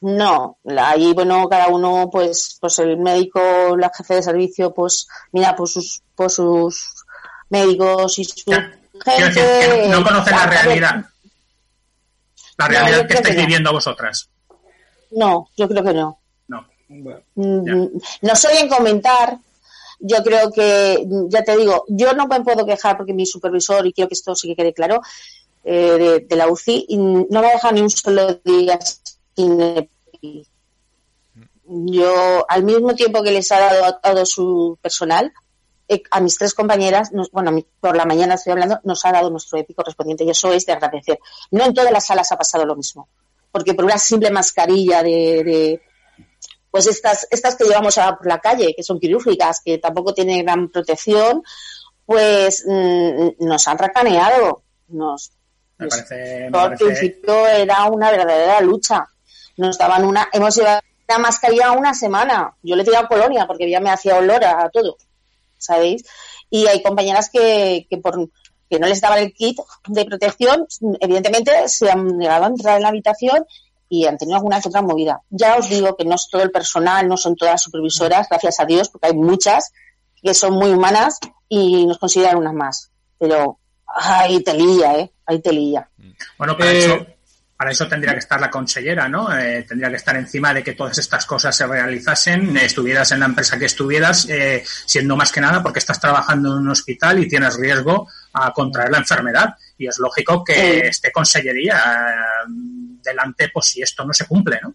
No, 0.00 0.58
ahí, 0.76 1.12
bueno, 1.12 1.48
cada 1.48 1.68
uno, 1.68 2.08
pues, 2.10 2.58
pues 2.60 2.76
el 2.80 2.96
médico, 2.96 3.40
la 3.76 3.88
jefe 3.96 4.16
de 4.16 4.22
servicio, 4.24 4.74
pues, 4.74 5.06
mira, 5.30 5.54
pues 5.54 5.74
sus, 5.74 6.02
pues 6.16 6.34
sus 6.34 7.04
médicos 7.50 8.18
y 8.18 8.24
su 8.24 8.50
gente... 8.50 9.88
no 9.90 10.02
conocen 10.02 10.36
la 10.36 10.46
realidad. 10.46 11.04
La 12.56 12.66
realidad 12.66 13.06
que 13.06 13.14
estáis 13.14 13.36
viviendo 13.36 13.72
vosotras. 13.72 14.28
No, 15.12 15.48
yo 15.56 15.68
creo 15.68 15.84
que 15.84 15.94
no. 15.94 16.18
No. 16.48 16.66
Mm, 16.88 17.86
no 18.22 18.34
soy 18.34 18.56
en 18.56 18.68
comentar, 18.68 19.38
yo 20.00 20.22
creo 20.24 20.50
que, 20.50 21.06
ya 21.28 21.44
te 21.44 21.56
digo, 21.56 21.84
yo 21.88 22.12
no 22.12 22.26
me 22.26 22.40
puedo 22.42 22.66
quejar 22.66 22.96
porque 22.96 23.14
mi 23.14 23.24
supervisor, 23.24 23.86
y 23.86 23.92
quiero 23.92 24.08
que 24.08 24.14
esto 24.14 24.34
sí 24.34 24.48
que 24.48 24.56
quede 24.56 24.72
claro, 24.74 25.00
eh, 25.64 26.24
de, 26.28 26.36
la 26.36 26.48
UCI 26.48 26.86
y 26.88 26.96
no 26.96 27.26
me 27.40 27.50
deja 27.52 27.72
ni 27.72 27.80
un 27.80 27.90
solo 27.90 28.34
día 28.44 28.78
sin 29.36 29.88
Yo, 31.64 32.46
al 32.48 32.64
mismo 32.64 32.94
tiempo 32.94 33.22
que 33.22 33.32
les 33.32 33.52
ha 33.52 33.60
dado 33.60 33.84
a 33.84 34.00
todo 34.00 34.24
su 34.24 34.78
personal, 34.80 35.32
eh, 35.88 36.02
a 36.10 36.20
mis 36.20 36.36
tres 36.36 36.54
compañeras, 36.54 37.10
bueno, 37.32 37.56
por 37.80 37.96
la 37.96 38.04
mañana 38.04 38.34
estoy 38.34 38.52
hablando, 38.52 38.80
nos 38.84 39.04
ha 39.04 39.12
dado 39.12 39.30
nuestro 39.30 39.58
épico 39.58 39.82
correspondiente 39.82 40.24
y 40.24 40.30
eso 40.30 40.52
es 40.52 40.66
de 40.66 40.72
agradecer. 40.72 41.18
No 41.50 41.64
en 41.64 41.74
todas 41.74 41.92
las 41.92 42.06
salas 42.06 42.30
ha 42.30 42.36
pasado 42.36 42.64
lo 42.64 42.76
mismo, 42.76 43.08
porque 43.50 43.74
por 43.74 43.84
una 43.84 43.98
simple 43.98 44.30
mascarilla 44.30 45.02
de, 45.02 45.80
pues 46.70 46.86
estas, 46.86 47.26
estas 47.30 47.56
que 47.56 47.64
llevamos 47.64 47.96
a, 47.98 48.16
por 48.16 48.26
la 48.26 48.38
calle, 48.38 48.74
que 48.76 48.82
son 48.82 49.00
quirúrgicas, 49.00 49.60
que 49.64 49.78
tampoco 49.78 50.12
tienen 50.12 50.44
gran 50.44 50.68
protección, 50.68 51.42
pues 52.04 52.64
mm, 52.66 53.44
nos 53.46 53.68
han 53.68 53.78
racaneado. 53.78 54.62
Nos, 54.88 55.32
me 55.78 55.88
parece, 55.88 56.50
al 56.52 56.74
principio 56.74 57.46
era 57.46 57.84
una 57.84 58.10
verdadera 58.10 58.60
lucha. 58.60 59.06
Nos 59.56 59.78
daban 59.78 60.04
una, 60.04 60.28
hemos 60.32 60.54
llevado 60.56 60.80
una 61.08 61.18
mascarilla 61.18 61.72
una 61.72 61.94
semana. 61.94 62.54
Yo 62.62 62.76
le 62.76 62.82
he 62.82 62.84
tirado 62.84 63.08
colonia 63.08 63.46
porque 63.46 63.70
ya 63.70 63.80
me 63.80 63.90
hacía 63.90 64.16
olor 64.16 64.44
a, 64.44 64.68
todo, 64.70 64.96
¿sabéis? 65.56 66.04
Y 66.50 66.66
hay 66.66 66.82
compañeras 66.82 67.30
que, 67.30 67.86
que 67.88 67.98
por 67.98 68.28
que 68.68 68.78
no 68.78 68.86
les 68.86 69.00
daban 69.00 69.20
el 69.20 69.32
kit 69.32 69.58
de 69.86 70.04
protección, 70.04 70.66
evidentemente 71.00 71.68
se 71.68 71.90
han 71.90 72.18
negado 72.18 72.44
a 72.44 72.48
entrar 72.48 72.76
en 72.76 72.82
la 72.82 72.88
habitación 72.88 73.46
y 73.88 74.04
han 74.04 74.18
tenido 74.18 74.36
alguna 74.36 74.60
que 74.60 74.68
otra 74.68 74.82
movida. 74.82 75.22
Ya 75.30 75.56
os 75.56 75.68
digo 75.68 75.96
que 75.96 76.04
no 76.04 76.16
es 76.16 76.28
todo 76.30 76.42
el 76.42 76.50
personal, 76.50 77.08
no 77.08 77.16
son 77.16 77.34
todas 77.34 77.54
las 77.54 77.62
supervisoras, 77.62 78.28
gracias 78.28 78.60
a 78.60 78.66
Dios, 78.66 78.90
porque 78.90 79.06
hay 79.06 79.14
muchas 79.14 79.72
que 80.22 80.34
son 80.34 80.54
muy 80.54 80.70
humanas 80.70 81.18
y 81.48 81.86
nos 81.86 81.98
consideran 81.98 82.36
unas 82.36 82.54
más. 82.54 82.90
Pero 83.18 83.58
hay 83.86 84.42
telilla, 84.42 84.98
¿eh? 84.98 85.12
Hay 85.28 85.40
telilla. 85.40 85.88
Bueno, 86.36 86.56
para 86.56 86.72
eh, 86.72 86.78
eso 86.78 87.06
para 87.58 87.72
eso 87.72 87.88
tendría 87.88 88.12
que 88.12 88.20
estar 88.20 88.40
la 88.40 88.48
consellera, 88.48 89.08
¿no? 89.08 89.36
Eh, 89.36 89.64
tendría 89.64 89.90
que 89.90 89.96
estar 89.96 90.14
encima 90.14 90.54
de 90.54 90.62
que 90.62 90.74
todas 90.74 90.96
estas 90.96 91.26
cosas 91.26 91.56
se 91.56 91.66
realizasen, 91.66 92.56
estuvieras 92.56 93.10
en 93.10 93.18
la 93.18 93.26
empresa 93.26 93.58
que 93.58 93.64
estuvieras, 93.64 94.28
eh, 94.28 94.62
siendo 94.64 95.16
más 95.16 95.32
que 95.32 95.40
nada 95.40 95.60
porque 95.60 95.80
estás 95.80 96.00
trabajando 96.00 96.52
en 96.52 96.58
un 96.58 96.70
hospital 96.70 97.18
y 97.18 97.28
tienes 97.28 97.56
riesgo 97.56 98.06
a 98.34 98.52
contraer 98.52 98.92
la 98.92 98.98
enfermedad. 98.98 99.56
Y 99.76 99.88
es 99.88 99.98
lógico 99.98 100.44
que 100.44 100.86
esté 100.86 101.10
consellería 101.10 101.78
eh, 101.78 102.50
delante, 103.02 103.48
pues 103.52 103.66
si 103.66 103.82
esto 103.82 104.04
no 104.04 104.12
se 104.12 104.26
cumple, 104.26 104.60
¿no? 104.62 104.72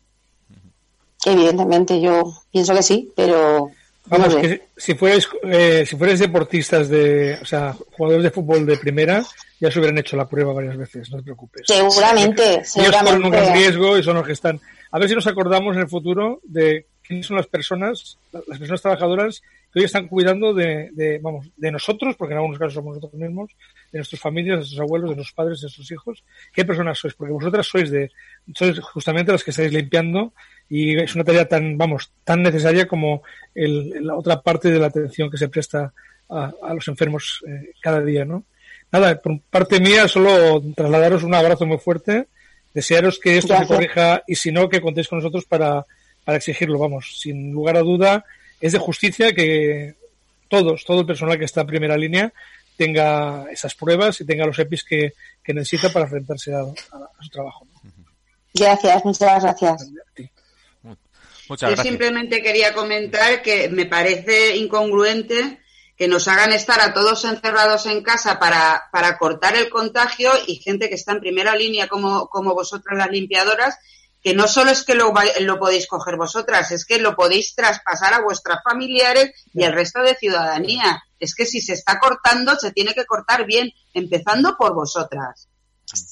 Evidentemente, 1.24 2.02
yo 2.02 2.44
pienso 2.52 2.76
que 2.76 2.84
sí, 2.84 3.14
pero 3.16 3.72
Vamos, 4.08 4.36
que 4.36 4.70
si 4.76 4.96
fuerais, 4.96 5.30
eh, 5.44 5.86
si 5.88 5.96
fuerais 5.96 6.20
deportistas 6.20 6.90
de, 6.90 7.38
o 7.42 7.46
sea, 7.46 7.74
jugadores 7.92 8.24
de 8.24 8.32
fútbol 8.32 8.66
de 8.66 8.78
primera, 8.78 9.24
ya 9.60 9.72
se 9.72 9.80
hubieran 9.80 9.98
hecho 9.98 10.18
la 10.18 10.28
prueba 10.28 10.54
varias 10.54 10.76
veces, 10.76 11.10
no 11.10 11.18
te 11.18 11.24
preocupes. 11.24 11.64
Seguramente, 11.66 12.64
seguramente. 12.66 12.82
Ellos 12.82 13.02
corren 13.02 13.50
un 13.50 13.54
riesgo 13.54 13.98
y 13.98 14.04
son 14.04 14.16
los 14.16 14.26
que 14.26 14.34
están. 14.34 14.60
A 14.92 15.00
ver 15.00 15.08
si 15.08 15.16
nos 15.16 15.28
acordamos 15.28 15.76
en 15.76 15.84
el 15.84 15.90
futuro 15.90 16.42
de 16.44 16.88
quiénes 17.06 17.26
son 17.26 17.38
las 17.38 17.48
personas, 17.48 18.18
las 18.32 18.60
personas 18.60 18.82
trabajadoras 18.82 19.42
que 19.72 19.80
hoy 19.80 19.86
están 19.86 20.08
cuidando 20.08 20.54
de, 20.54 20.90
de, 20.94 21.18
vamos, 21.18 21.48
de 21.58 21.72
nosotros, 21.72 22.16
porque 22.16 22.34
en 22.34 22.38
algunos 22.38 22.60
casos 22.60 22.76
somos 22.76 22.96
nosotros 22.96 23.20
mismos, 23.20 23.52
de 23.92 24.00
nuestras 24.00 24.22
familias, 24.22 24.54
de 24.54 24.58
nuestros 24.58 24.82
abuelos, 24.82 25.10
de 25.10 25.16
nuestros 25.16 25.34
padres, 25.34 25.60
de 25.60 25.66
nuestros 25.66 25.92
hijos. 25.92 26.24
¿Qué 26.54 26.64
personas 26.64 27.00
sois? 27.00 27.16
Porque 27.16 27.34
vosotras 27.34 27.66
sois 27.66 27.90
de, 27.90 28.12
sois 28.56 28.80
justamente 28.80 29.32
las 29.32 29.44
que 29.44 29.52
estáis 29.52 29.74
limpiando 29.74 30.34
y 30.70 30.96
es 30.98 31.16
una 31.16 31.24
tarea 31.24 31.48
tan, 31.48 31.78
vamos, 31.78 32.12
tan 32.24 32.44
necesaria 32.44 32.88
como 32.88 33.24
el, 33.56 34.06
la 34.06 34.16
otra 34.16 34.42
parte 34.42 34.70
de 34.70 34.80
la 34.80 34.88
atención 34.88 35.30
que 35.30 35.38
se 35.38 35.50
presta 35.50 35.92
a, 36.30 36.54
a 36.62 36.74
los 36.74 36.88
enfermos 36.88 37.44
eh, 37.48 37.72
cada 37.82 38.02
día, 38.02 38.26
¿no? 38.26 38.46
Nada, 38.92 39.20
por 39.20 39.40
parte 39.50 39.80
mía, 39.80 40.08
solo 40.08 40.62
trasladaros 40.76 41.24
un 41.24 41.34
abrazo 41.34 41.66
muy 41.66 41.80
fuerte, 41.80 42.28
desearos 42.76 43.18
que 43.18 43.38
esto 43.38 43.58
se 43.58 43.66
corrija 43.66 44.24
y 44.28 44.36
si 44.36 44.52
no, 44.52 44.70
que 44.70 44.82
contéis 44.82 45.08
con 45.08 45.18
nosotros 45.18 45.46
para, 45.46 45.84
para 46.24 46.38
exigirlo, 46.38 46.80
vamos, 46.80 47.20
sin 47.20 47.52
lugar 47.52 47.78
a 47.78 47.82
duda, 47.82 48.26
es 48.62 48.72
de 48.72 48.80
justicia 48.80 49.34
que 49.34 49.96
todos, 50.48 50.86
todo 50.86 51.02
el 51.02 51.06
personal 51.06 51.38
que 51.38 51.46
está 51.46 51.62
en 51.62 51.68
primera 51.68 51.98
línea 51.98 52.32
tenga 52.78 53.46
esas 53.52 53.76
pruebas 53.76 54.20
y 54.22 54.26
tenga 54.26 54.46
los 54.46 54.58
EPIs 54.58 54.84
que, 54.84 55.14
que 55.44 55.54
necesita 55.54 55.92
para 55.92 56.06
enfrentarse 56.06 56.54
a, 56.54 56.62
a, 56.62 57.24
su 57.24 57.30
trabajo. 57.30 57.68
Gracias, 58.54 59.06
muchas 59.06 59.44
gracias. 59.44 59.92
Yo 61.60 61.78
simplemente 61.78 62.42
quería 62.42 62.74
comentar 62.74 63.42
que 63.42 63.70
me 63.70 63.86
parece 63.86 64.56
incongruente 64.56 65.60
que 65.98 66.08
nos 66.08 66.28
hagan 66.28 66.52
estar 66.54 66.80
a 66.80 66.94
todos 66.94 67.24
encerrados 67.26 67.86
en 67.86 68.02
casa 68.02 68.40
para, 68.40 68.84
para 68.92 69.18
cortar 69.18 69.56
el 69.56 69.70
contagio 69.70 70.32
y 70.48 70.56
gente 70.56 70.90
que 70.90 70.96
está 70.96 71.12
en 71.12 71.20
primera 71.20 71.56
línea 71.56 71.88
como, 71.88 72.28
como 72.28 72.56
vosotras 72.56 72.98
las 72.98 73.12
limpiadoras, 73.12 73.78
que 74.24 74.34
no 74.34 74.48
solo 74.48 74.72
es 74.72 74.84
que 74.84 74.96
lo, 74.96 75.14
lo 75.42 75.60
podéis 75.60 75.86
coger 75.86 76.16
vosotras, 76.16 76.72
es 76.72 76.86
que 76.86 76.98
lo 76.98 77.16
podéis 77.16 77.54
traspasar 77.56 78.14
a 78.14 78.22
vuestras 78.22 78.60
familiares 78.64 79.32
y 79.54 79.64
al 79.64 79.74
resto 79.74 80.02
de 80.02 80.16
ciudadanía. 80.16 81.04
Es 81.20 81.36
que 81.36 81.46
si 81.46 81.60
se 81.60 81.74
está 81.74 82.00
cortando, 82.00 82.56
se 82.56 82.72
tiene 82.72 82.94
que 82.94 83.06
cortar 83.06 83.46
bien, 83.46 83.72
empezando 83.94 84.56
por 84.58 84.74
vosotras, 84.74 85.50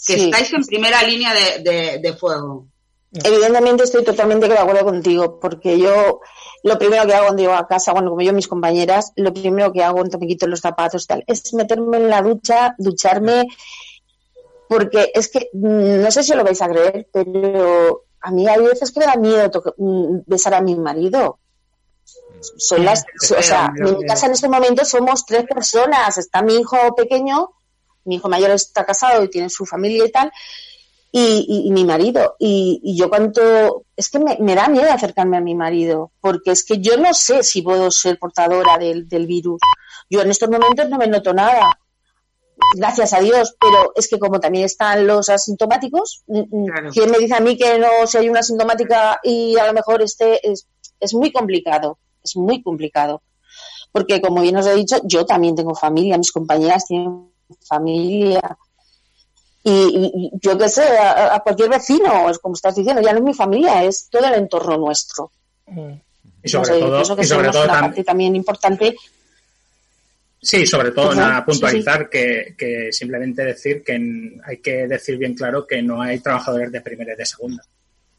que 0.06 0.26
estáis 0.26 0.52
en 0.54 0.66
primera 0.66 1.02
línea 1.04 1.34
de, 1.34 2.00
de 2.02 2.14
fuego. 2.14 2.68
Evidentemente 3.14 3.84
estoy 3.84 4.06
totalmente 4.06 4.48
de 4.48 4.58
acuerdo 4.58 4.86
contigo, 4.86 5.40
porque 5.40 5.78
yo 5.78 6.22
lo 6.64 6.78
primero 6.78 7.06
que 7.06 7.14
hago 7.14 7.28
cuando 7.28 7.44
llego 7.44 7.56
a 7.56 7.68
casa, 7.68 7.92
cuando 7.92 8.12
como 8.12 8.22
yo 8.22 8.32
mis 8.32 8.48
compañeras, 8.48 9.12
lo 9.16 9.34
primero 9.34 9.74
que 9.74 9.84
hago 9.84 9.98
cuando 9.98 10.18
me 10.18 10.28
quito 10.28 10.48
los 10.48 10.62
zapatos 10.62 11.08
tal, 11.08 11.24
es 11.28 11.54
meterme 11.54 11.98
en 11.98 12.10
la 12.10 12.22
ducha, 12.22 12.74
ducharme, 12.78 13.48
porque 14.72 15.12
es 15.14 15.28
que, 15.28 15.50
mm, 15.52 16.02
no 16.02 16.10
sé 16.12 16.24
si 16.24 16.34
lo 16.34 16.46
vais 16.46 16.62
a 16.62 16.70
creer, 16.70 17.06
pero 17.12 18.06
a 18.22 18.32
mí 18.32 18.48
hay 18.48 18.62
veces 18.64 18.90
que 18.90 19.02
me 19.02 19.06
da 19.06 19.18
miedo 19.18 19.52
mm, 19.76 20.20
besar 20.26 20.54
a 20.54 20.62
mi 20.62 20.76
marido. 20.76 21.40
Son 22.56 22.86
las, 22.86 23.04
o 23.38 23.42
sea, 23.42 23.74
en 23.76 23.98
mi 23.98 24.06
casa 24.06 24.28
en 24.28 24.32
este 24.32 24.48
momento 24.48 24.86
somos 24.86 25.26
tres 25.26 25.44
personas, 25.44 26.18
está 26.18 26.42
mi 26.42 26.56
hijo 26.56 26.78
pequeño, 26.96 27.50
mi 28.06 28.16
hijo 28.16 28.30
mayor 28.30 28.52
está 28.52 28.86
casado 28.86 29.22
y 29.26 29.30
tiene 29.30 29.50
su 29.50 29.66
familia 29.66 30.06
y 30.06 30.12
tal, 30.12 30.32
y, 31.12 31.70
mi 31.72 31.84
marido. 31.84 32.38
Y, 32.40 32.96
yo 32.98 33.10
cuanto, 33.10 33.84
es 33.98 34.10
que 34.10 34.20
me, 34.20 34.56
da 34.56 34.70
miedo 34.70 34.90
acercarme 34.90 35.36
a 35.36 35.42
mi 35.42 35.54
marido, 35.54 36.14
porque 36.22 36.52
es 36.52 36.64
que 36.64 36.80
yo 36.80 36.96
no 36.96 37.14
sé 37.14 37.44
si 37.44 37.62
puedo 37.62 37.92
ser 37.92 38.18
portadora 38.18 38.78
del, 38.78 39.28
virus. 39.28 39.60
Yo 40.10 40.22
en 40.22 40.32
estos 40.32 40.50
momentos 40.50 40.88
no 40.88 40.98
me 40.98 41.08
noto 41.08 41.34
nada, 41.34 41.78
gracias 42.76 43.14
a 43.14 43.20
Dios, 43.20 43.56
pero 43.60 43.92
es 43.96 44.08
que 44.08 44.20
como 44.20 44.40
también 44.40 44.66
están 44.66 45.06
los 45.08 45.30
asintomáticos, 45.30 46.24
mm, 46.28 46.40
mm, 46.40 46.90
¿quién 46.94 47.12
me 47.12 47.20
dice 47.20 47.36
a 47.36 47.40
mí 47.40 47.58
que 47.58 47.78
no, 47.80 47.88
si 48.06 48.18
hay 48.18 48.30
una 48.30 48.40
asintomática 48.40 49.20
y 49.24 49.58
a 49.58 49.68
lo 49.68 49.74
mejor 49.74 50.02
este 50.02 50.40
es, 50.50 50.68
es 51.00 51.14
muy 51.14 51.32
complicado, 51.32 51.98
es 52.24 52.36
muy 52.36 52.62
complicado. 52.62 53.22
Porque 53.92 54.22
como 54.22 54.42
bien 54.42 54.56
os 54.56 54.68
he 54.68 54.76
dicho, 54.76 55.02
yo 55.04 55.26
también 55.26 55.56
tengo 55.56 55.76
familia, 55.76 56.18
mis 56.18 56.32
compañeras 56.32 56.86
tienen 56.86 57.30
familia, 57.68 58.58
y, 59.64 60.32
yo 60.42 60.58
qué 60.58 60.70
sé, 60.70 60.84
a, 60.98 61.40
cualquier 61.42 61.70
vecino, 61.70 62.30
es 62.30 62.40
como 62.40 62.56
estás 62.56 62.76
diciendo, 62.76 63.02
ya 63.02 63.12
no 63.12 63.20
es 63.20 63.24
mi 63.24 63.34
familia, 63.34 63.84
es 63.84 64.08
todo 64.10 64.26
el 64.26 64.34
entorno 64.34 64.78
nuestro. 64.78 65.32
Y 66.44 66.50
sobre 66.50 66.80
todo, 66.80 67.16
que 67.16 67.22
y 67.22 67.26
sobre 67.26 67.50
todo 67.50 67.68
también 68.04 68.36
importante. 68.36 68.96
Sí, 70.44 70.66
sobre 70.66 70.92
todo 70.92 71.12
a 71.22 71.46
puntualizar 71.46 72.10
Que, 72.10 72.56
que, 72.58 72.92
simplemente 72.92 73.44
decir 73.44 73.84
que 73.84 73.94
hay 74.44 74.58
que 74.58 74.88
decir 74.88 75.18
bien 75.18 75.36
claro 75.36 75.68
que 75.68 75.84
no 75.84 76.02
hay 76.02 76.20
trabajadores 76.20 76.72
de 76.72 76.82
primera 76.82 77.14
y 77.14 77.16
de 77.16 77.26
segunda. 77.26 77.64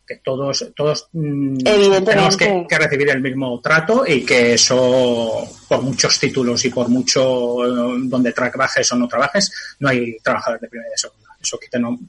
Que 0.07 0.17
todos, 0.17 0.73
todos 0.76 1.09
mm, 1.12 1.59
tenemos 1.59 2.37
que, 2.37 2.67
que, 2.69 2.79
recibir 2.79 3.09
el 3.11 3.21
mismo 3.21 3.61
trato 3.61 4.05
y 4.07 4.25
que 4.25 4.55
eso, 4.55 5.49
por 5.69 5.83
muchos 5.83 6.19
títulos 6.19 6.64
y 6.64 6.71
por 6.71 6.88
mucho 6.88 7.64
eh, 7.64 7.95
donde 8.05 8.33
trabajes 8.33 8.93
o 8.93 8.97
no 8.97 9.09
trabajes, 9.09 9.76
no 9.81 9.88
hay 9.88 10.17
trabajadores 10.19 10.61
de 10.61 10.69
primera 10.69 10.88
y 10.88 10.93
de 10.93 10.99
segunda. 10.99 11.29
Eso 11.41 11.59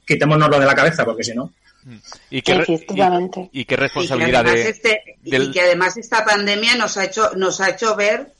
quitémonos, 0.06 0.60
de 0.60 0.66
la 0.66 0.74
cabeza, 0.74 1.04
porque 1.04 1.24
si 1.24 1.34
no. 1.34 1.52
¿Y 2.30 2.40
qué, 2.40 2.64
y, 3.52 3.64
qué 3.64 3.76
responsabilidad 3.76 4.46
y 4.46 4.58
este, 4.60 5.02
y 5.22 5.50
que 5.50 5.60
además 5.60 5.96
esta 5.98 6.24
pandemia 6.24 6.76
nos 6.76 6.96
ha 6.96 7.04
hecho 7.04 7.32
nos 7.36 7.60
ha 7.60 7.68
hecho 7.68 7.94
ver 7.94 8.33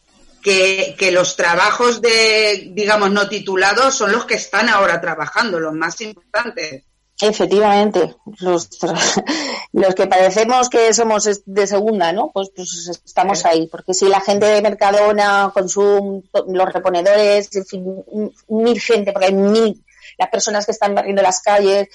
que, 0.45 0.95
que, 0.99 1.11
los 1.11 1.37
trabajos 1.37 2.03
de 2.03 2.71
digamos 2.73 3.11
no 3.11 3.29
titulados 3.29 3.95
son 3.95 4.13
los 4.13 4.27
que 4.27 4.35
están 4.35 4.69
ahora 4.69 5.01
trabajando 5.01 5.59
los 5.59 5.73
más 5.73 6.01
importantes. 6.03 6.85
Efectivamente 7.21 8.15
los 8.41 8.69
los 9.73 9.95
que 9.95 10.07
parecemos 10.07 10.69
que 10.69 10.93
somos 10.93 11.43
de 11.47 11.67
segunda 11.67 12.13
no 12.13 12.31
pues, 12.33 12.51
pues 12.55 13.01
estamos 13.05 13.45
ahí 13.45 13.69
porque 13.69 13.95
si 13.95 14.09
la 14.09 14.21
gente 14.21 14.47
de 14.47 14.63
Mercadona 14.63 15.51
Consum 15.55 16.23
los 16.49 16.73
reponedores 16.73 17.55
en 17.55 17.65
fin 17.65 18.05
mil 18.49 18.81
gente 18.81 19.13
porque 19.13 19.27
hay 19.29 19.35
mil 19.35 19.85
las 20.19 20.29
personas 20.29 20.67
que 20.67 20.73
están 20.73 20.95
barriendo 20.95 21.23
las 21.23 21.41
calles 21.41 21.89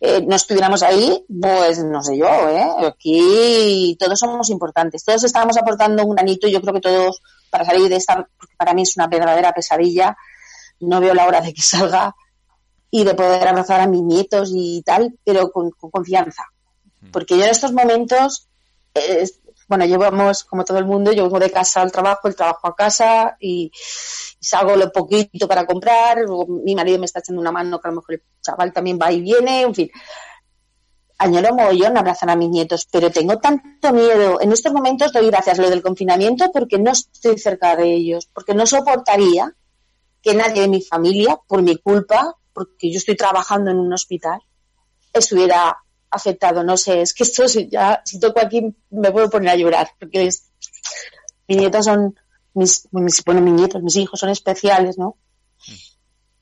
eh, 0.00 0.22
no 0.24 0.36
estuviéramos 0.36 0.84
ahí, 0.84 1.24
pues 1.40 1.82
no 1.82 2.02
sé 2.02 2.16
yo, 2.16 2.28
¿eh? 2.28 2.86
Aquí 2.86 3.96
todos 3.98 4.18
somos 4.18 4.48
importantes, 4.48 5.04
todos 5.04 5.24
estamos 5.24 5.56
aportando 5.56 6.04
un 6.04 6.14
granito 6.14 6.46
y 6.46 6.52
yo 6.52 6.60
creo 6.60 6.74
que 6.74 6.80
todos, 6.80 7.20
para 7.50 7.64
salir 7.64 7.88
de 7.88 7.96
esta, 7.96 8.28
porque 8.38 8.54
para 8.56 8.74
mí 8.74 8.82
es 8.82 8.96
una 8.96 9.06
verdadera 9.06 9.52
pesadilla, 9.52 10.16
no 10.80 11.00
veo 11.00 11.14
la 11.14 11.26
hora 11.26 11.40
de 11.40 11.52
que 11.52 11.62
salga 11.62 12.14
y 12.90 13.04
de 13.04 13.14
poder 13.14 13.46
abrazar 13.46 13.80
a 13.80 13.86
mis 13.86 14.02
nietos 14.02 14.50
y 14.54 14.82
tal, 14.82 15.18
pero 15.24 15.50
con, 15.50 15.70
confianza. 15.70 16.44
Porque 17.12 17.36
yo 17.36 17.44
en 17.44 17.50
estos 17.50 17.72
momentos, 17.72 18.48
eh, 18.94 19.28
bueno, 19.68 19.84
llevamos, 19.84 20.44
como 20.44 20.64
todo 20.64 20.78
el 20.78 20.86
mundo, 20.86 21.12
yo 21.12 21.24
vengo 21.24 21.38
de 21.38 21.50
casa 21.50 21.82
al 21.82 21.92
trabajo, 21.92 22.28
el 22.28 22.34
trabajo 22.34 22.66
a 22.66 22.74
casa 22.74 23.36
y, 23.40 23.70
salgo 24.40 24.76
lo 24.76 24.92
poquito 24.92 25.48
para 25.48 25.66
comprar, 25.66 26.18
mi 26.48 26.74
marido 26.74 26.98
me 26.98 27.06
está 27.06 27.20
echando 27.20 27.40
una 27.40 27.52
mano, 27.52 27.80
que 27.80 27.88
a 27.88 27.90
lo 27.90 27.96
mejor 27.96 28.14
el 28.14 28.22
chaval 28.40 28.72
también 28.72 28.98
va 29.00 29.12
y 29.12 29.20
viene, 29.20 29.62
en 29.62 29.74
fin. 29.74 29.90
Añoro 31.18 31.54
mogollón 31.54 31.96
abrazar 31.96 32.30
a 32.30 32.36
mis 32.36 32.48
nietos, 32.48 32.86
pero 32.90 33.10
tengo 33.10 33.38
tanto 33.38 33.92
miedo. 33.92 34.40
En 34.40 34.52
estos 34.52 34.72
momentos 34.72 35.12
doy 35.12 35.26
gracias 35.26 35.58
a 35.58 35.62
lo 35.62 35.70
del 35.70 35.82
confinamiento 35.82 36.50
porque 36.52 36.78
no 36.78 36.92
estoy 36.92 37.38
cerca 37.38 37.74
de 37.74 37.92
ellos, 37.92 38.28
porque 38.32 38.54
no 38.54 38.66
soportaría 38.66 39.52
que 40.22 40.34
nadie 40.34 40.62
de 40.62 40.68
mi 40.68 40.80
familia, 40.80 41.38
por 41.46 41.62
mi 41.62 41.76
culpa, 41.76 42.36
porque 42.52 42.92
yo 42.92 42.98
estoy 42.98 43.16
trabajando 43.16 43.70
en 43.70 43.78
un 43.78 43.92
hospital, 43.92 44.40
estuviera 45.12 45.76
afectado. 46.10 46.62
No 46.62 46.76
sé, 46.76 47.02
es 47.02 47.14
que 47.14 47.24
esto 47.24 47.46
ya, 47.46 48.00
si 48.04 48.20
toco 48.20 48.40
aquí 48.40 48.74
me 48.90 49.10
puedo 49.10 49.28
poner 49.28 49.50
a 49.50 49.56
llorar, 49.56 49.90
porque 49.98 50.26
es, 50.26 50.50
mis 51.48 51.58
nietos 51.58 51.84
son, 51.84 52.18
mis, 52.54 52.88
mis, 52.92 53.24
bueno, 53.24 53.40
mis 53.40 53.54
nietos, 53.54 53.82
mis 53.82 53.96
hijos 53.96 54.20
son 54.20 54.30
especiales, 54.30 54.98
¿no? 54.98 55.16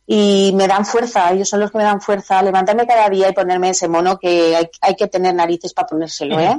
Y 0.06 0.52
me 0.54 0.68
dan 0.68 0.86
fuerza, 0.86 1.32
ellos 1.32 1.48
son 1.48 1.60
los 1.60 1.70
que 1.70 1.78
me 1.78 1.84
dan 1.84 2.00
fuerza, 2.00 2.42
levantarme 2.42 2.86
cada 2.86 3.08
día 3.08 3.28
y 3.28 3.32
ponerme 3.32 3.70
ese 3.70 3.88
mono 3.88 4.18
que 4.18 4.54
hay, 4.54 4.70
hay 4.80 4.94
que 4.94 5.08
tener 5.08 5.34
narices 5.34 5.74
para 5.74 5.88
ponérselo, 5.88 6.38
¿eh? 6.38 6.56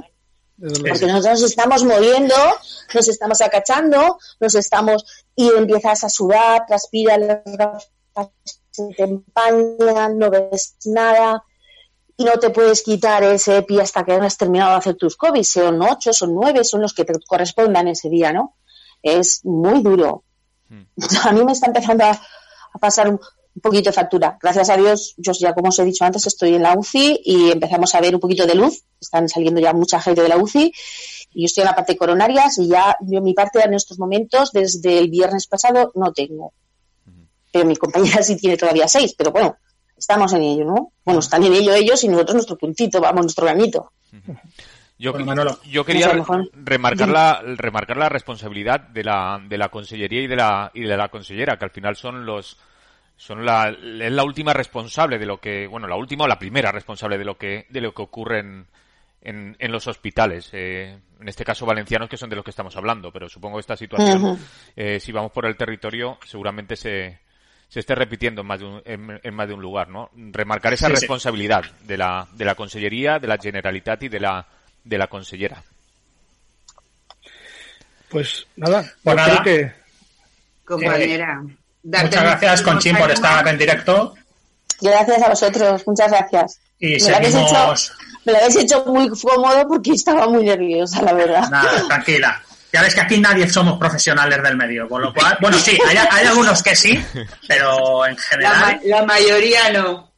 Porque 0.59 1.05
nosotros 1.05 1.41
nos 1.41 1.43
estamos 1.43 1.83
moviendo, 1.83 2.35
nos 2.93 3.07
estamos 3.07 3.41
acachando, 3.41 4.17
nos 4.39 4.55
estamos, 4.55 5.05
y 5.35 5.49
empiezas 5.49 6.03
a 6.03 6.09
sudar, 6.09 6.65
transpiras, 6.65 7.19
las 7.19 7.41
gafas 7.45 7.89
se 8.71 8.87
te 8.95 9.03
empañan, 9.03 10.17
no 10.17 10.29
ves 10.29 10.75
nada, 10.85 11.43
y 12.15 12.23
no 12.23 12.33
te 12.39 12.49
puedes 12.49 12.81
quitar 12.81 13.23
ese 13.23 13.57
EPI 13.57 13.79
hasta 13.79 14.03
que 14.03 14.13
hayas 14.13 14.37
terminado 14.37 14.71
de 14.71 14.77
hacer 14.77 14.95
tus 14.95 15.15
COVID, 15.15 15.43
son 15.43 15.81
ocho, 15.83 16.11
son 16.11 16.33
nueve, 16.33 16.63
son 16.63 16.81
los 16.81 16.93
que 16.93 17.05
te 17.05 17.13
correspondan 17.27 17.87
ese 17.87 18.09
día, 18.09 18.33
¿no? 18.33 18.55
Es 19.03 19.45
muy 19.45 19.83
duro. 19.83 20.23
Hmm. 20.69 20.83
A 21.23 21.31
mí 21.31 21.45
me 21.45 21.51
está 21.51 21.67
empezando 21.67 22.05
a, 22.05 22.19
pasar 22.79 23.09
un, 23.09 23.19
poquito 23.61 23.89
de 23.89 23.93
factura. 23.93 24.37
Gracias 24.41 24.69
a 24.69 24.77
Dios, 24.77 25.13
yo 25.17 25.31
ya 25.33 25.53
como 25.53 25.69
os 25.69 25.79
he 25.79 25.85
dicho 25.85 26.05
antes, 26.05 26.25
estoy 26.27 26.55
en 26.55 26.63
la 26.63 26.75
UCI 26.77 27.21
y 27.23 27.51
empezamos 27.51 27.93
a 27.95 28.01
ver 28.01 28.13
un 28.13 28.21
poquito 28.21 28.45
de 28.45 28.55
luz. 28.55 28.83
Están 28.99 29.29
saliendo 29.29 29.61
ya 29.61 29.73
mucha 29.73 29.99
gente 29.99 30.21
de 30.21 30.29
la 30.29 30.37
UCI 30.37 30.71
y 31.33 31.41
yo 31.41 31.45
estoy 31.45 31.61
en 31.61 31.67
la 31.67 31.75
parte 31.75 31.93
de 31.93 31.97
coronarias 31.97 32.57
y 32.57 32.67
ya 32.67 32.95
yo 33.01 33.21
mi 33.21 33.33
parte 33.33 33.59
en 33.63 33.73
estos 33.73 33.99
momentos, 33.99 34.51
desde 34.51 34.99
el 34.99 35.09
viernes 35.09 35.47
pasado, 35.47 35.91
no 35.95 36.11
tengo. 36.13 36.53
Pero 37.51 37.65
mi 37.65 37.75
compañera 37.75 38.23
sí 38.23 38.35
tiene 38.37 38.57
todavía 38.57 38.87
seis, 38.87 39.13
pero 39.17 39.31
bueno, 39.31 39.57
estamos 39.97 40.33
en 40.33 40.43
ello, 40.43 40.65
¿no? 40.65 40.91
Bueno, 41.03 41.19
están 41.19 41.43
en 41.43 41.53
ello 41.53 41.73
ellos 41.73 42.03
y 42.03 42.07
nosotros 42.07 42.35
nuestro 42.35 42.57
puntito, 42.57 42.99
vamos, 43.01 43.23
nuestro 43.23 43.45
granito. 43.45 43.91
Yo, 44.99 45.13
yo 45.69 45.85
quería 45.85 46.11
remarcar 46.53 47.09
la, 47.09 47.41
remarcar 47.43 47.97
la 47.97 48.09
responsabilidad 48.09 48.79
de 48.79 49.03
la, 49.03 49.39
de 49.47 49.57
la 49.57 49.69
consellería 49.69 50.21
y 50.21 50.27
de 50.27 50.35
la, 50.35 50.71
y 50.73 50.81
de 50.81 50.97
la 50.97 51.09
consellera, 51.09 51.57
que 51.57 51.65
al 51.65 51.71
final 51.71 51.95
son 51.95 52.25
los, 52.25 52.57
son 53.17 53.43
la, 53.43 53.69
es 53.69 54.11
la 54.11 54.23
última 54.23 54.53
responsable 54.53 55.17
de 55.17 55.25
lo 55.25 55.39
que, 55.39 55.67
bueno, 55.67 55.87
la 55.87 55.95
última 55.95 56.25
o 56.25 56.27
la 56.27 56.39
primera 56.39 56.71
responsable 56.71 57.17
de 57.17 57.25
lo 57.25 57.37
que, 57.37 57.65
de 57.69 57.81
lo 57.81 57.93
que 57.93 58.03
ocurre 58.03 58.39
en, 58.39 58.67
en, 59.21 59.71
los 59.71 59.87
hospitales. 59.87 60.49
Eh, 60.53 60.97
en 61.19 61.27
este 61.27 61.43
caso 61.43 61.65
valencianos, 61.65 62.09
que 62.09 62.17
son 62.17 62.29
de 62.29 62.35
los 62.35 62.45
que 62.45 62.51
estamos 62.51 62.75
hablando, 62.77 63.11
pero 63.11 63.27
supongo 63.27 63.57
que 63.57 63.61
esta 63.61 63.75
situación, 63.75 64.39
eh, 64.75 64.99
si 64.99 65.11
vamos 65.11 65.31
por 65.31 65.47
el 65.47 65.57
territorio, 65.57 66.19
seguramente 66.25 66.75
se, 66.75 67.19
se 67.67 67.79
esté 67.79 67.95
repitiendo 67.95 68.41
en 68.41 68.47
más 68.47 68.59
de 68.59 68.65
un, 68.65 68.81
en, 68.85 69.33
más 69.33 69.47
de 69.47 69.53
un 69.55 69.61
lugar, 69.61 69.89
¿no? 69.89 70.11
Remarcar 70.15 70.73
esa 70.73 70.87
responsabilidad 70.87 71.63
de 71.81 71.97
la 71.97 72.27
de 72.33 72.45
la 72.45 72.55
consellería, 72.55 73.19
de 73.19 73.27
la 73.27 73.37
Generalitat 73.37 74.03
y 74.03 74.09
de 74.09 74.19
la 74.19 74.47
de 74.83 74.97
la 74.97 75.07
consellera. 75.07 75.63
Pues 78.09 78.47
nada, 78.55 78.89
pues 79.03 79.15
nada. 79.15 79.43
que 79.43 79.71
compañera. 80.63 81.43
Muchas 81.87 82.23
gracias, 82.23 82.61
Conchín, 82.61 82.97
por 82.97 83.11
estar 83.11 83.47
en 83.47 83.57
directo. 83.57 84.15
Gracias 84.81 85.21
a 85.21 85.29
vosotros, 85.29 85.83
muchas 85.87 86.11
gracias. 86.11 86.59
Y 86.79 86.93
me, 86.93 86.99
seguimos... 86.99 87.33
lo 87.33 87.41
hecho, 87.41 87.93
me 88.25 88.31
lo 88.31 88.37
habéis 88.37 88.55
hecho 88.57 88.85
muy 88.85 89.09
cómodo 89.09 89.67
porque 89.67 89.91
estaba 89.91 90.27
muy 90.27 90.43
nerviosa, 90.43 91.01
la 91.01 91.13
verdad. 91.13 91.49
Nada, 91.49 91.87
tranquila. 91.87 92.41
Ya 92.71 92.81
ves 92.81 92.93
que 92.93 93.01
aquí 93.01 93.19
nadie 93.19 93.49
somos 93.49 93.79
profesionales 93.79 94.43
del 94.43 94.57
medio, 94.57 94.89
con 94.89 95.01
lo 95.01 95.13
cual, 95.13 95.37
bueno, 95.39 95.57
sí, 95.57 95.77
hay, 95.87 96.27
algunos 96.27 96.61
que 96.61 96.75
sí, 96.75 96.99
pero 97.47 98.05
en 98.05 98.17
general. 98.17 98.81
La, 98.83 99.03
mayoría 99.03 99.71
no. 99.71 100.11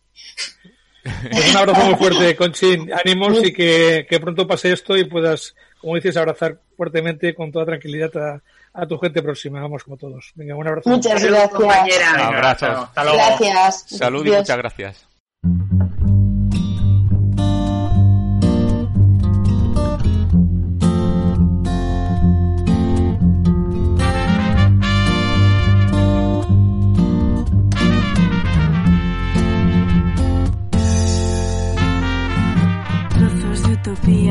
Pues 1.31 1.49
un 1.49 1.57
abrazo 1.57 1.85
muy 1.85 1.95
fuerte, 1.95 2.35
Conchín. 2.35 2.91
Ánimos 2.93 3.43
y 3.43 3.53
que, 3.53 4.19
pronto 4.19 4.47
pase 4.47 4.73
esto 4.73 4.97
y 4.97 5.05
puedas, 5.05 5.55
como 5.79 5.95
dices, 5.95 6.17
abrazar 6.17 6.59
fuertemente 6.75 7.35
con 7.35 7.51
toda 7.51 7.65
tranquilidad 7.65 8.11
a, 8.17 8.41
tu 8.87 8.97
gente 8.97 9.21
próxima, 9.21 9.61
vamos 9.61 9.83
como 9.83 9.97
todos. 9.97 10.31
Venga, 10.35 10.55
un 10.55 10.67
abrazo. 10.67 10.89
Muchas 10.89 11.23
gracias. 11.23 11.49
Compañera. 11.51 12.27
Abrazos. 12.27 12.69
Hasta 12.69 13.03
luego. 13.03 13.17
Gracias. 13.17 13.85
Salud 13.89 14.25
y 14.25 14.31
muchas 14.31 14.57
gracias. 14.57 15.09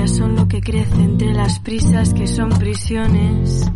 son 0.09 0.37
lo 0.37 0.49
que 0.49 0.61
crece 0.61 1.03
entre 1.03 1.33
las 1.35 1.59
prisas 1.61 2.15
que 2.15 2.27
son 2.27 2.49
prisiones. 2.49 3.71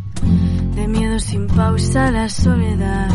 De 0.74 0.88
miedo 0.88 1.18
sin 1.18 1.46
pausa 1.46 2.11
la 2.11 2.28
soledad. 2.28 3.08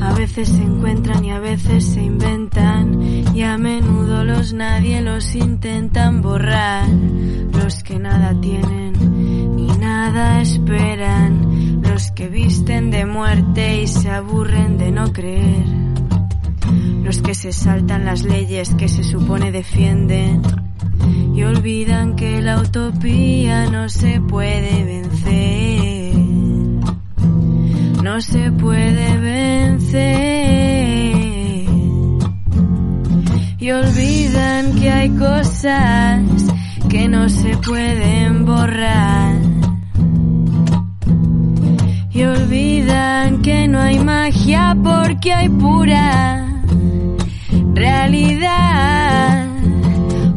A 0.00 0.12
veces 0.14 0.48
se 0.48 0.62
encuentran 0.62 1.24
y 1.24 1.30
a 1.30 1.38
veces 1.38 1.84
se 1.84 2.02
inventan 2.02 3.00
y 3.34 3.42
a 3.42 3.56
menudo 3.56 4.24
los 4.24 4.52
nadie 4.52 5.00
los 5.02 5.34
intentan 5.34 6.22
borrar. 6.22 6.88
Los 7.52 7.82
que 7.82 7.98
nada 7.98 8.38
tienen 8.40 9.56
ni 9.56 9.66
nada 9.78 10.40
esperan. 10.40 11.82
Los 11.82 12.10
que 12.12 12.28
visten 12.28 12.90
de 12.90 13.06
muerte 13.06 13.82
y 13.82 13.86
se 13.86 14.10
aburren 14.10 14.78
de 14.78 14.90
no 14.90 15.12
creer. 15.12 15.66
Los 17.02 17.20
que 17.20 17.34
se 17.34 17.52
saltan 17.52 18.04
las 18.04 18.24
leyes 18.24 18.74
que 18.74 18.88
se 18.88 19.04
supone 19.04 19.52
defienden 19.52 20.42
y 21.34 21.42
olvidan 21.42 22.16
que 22.16 22.40
la 22.40 22.60
utopía 22.60 23.70
no 23.70 23.88
se 23.88 24.20
puede 24.20 24.84
vencer. 24.84 25.93
No 28.04 28.20
se 28.20 28.52
puede 28.52 29.18
vencer. 29.18 29.96
Y 33.58 33.70
olvidan 33.70 34.74
que 34.78 34.90
hay 34.90 35.08
cosas 35.08 36.20
que 36.90 37.08
no 37.08 37.30
se 37.30 37.56
pueden 37.56 38.44
borrar. 38.44 39.36
Y 42.10 42.24
olvidan 42.24 43.40
que 43.40 43.68
no 43.68 43.80
hay 43.80 43.98
magia 44.00 44.76
porque 44.84 45.32
hay 45.32 45.48
pura 45.48 46.62
realidad 47.72 49.48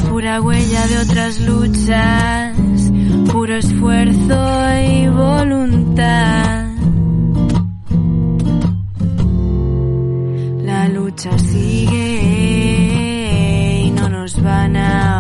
pura 0.10 0.42
huella 0.42 0.88
de 0.88 0.98
otras 1.00 1.42
luchas, 1.42 2.58
puro 3.30 3.58
esfuerzo 3.58 4.80
y 4.82 5.08
voluntad. 5.10 6.57
La 11.18 11.32
lucha 11.32 11.40
sigue 11.40 12.22
y 13.86 13.92
no 13.92 14.08
nos 14.08 14.40
van 14.40 14.76
a 14.76 15.17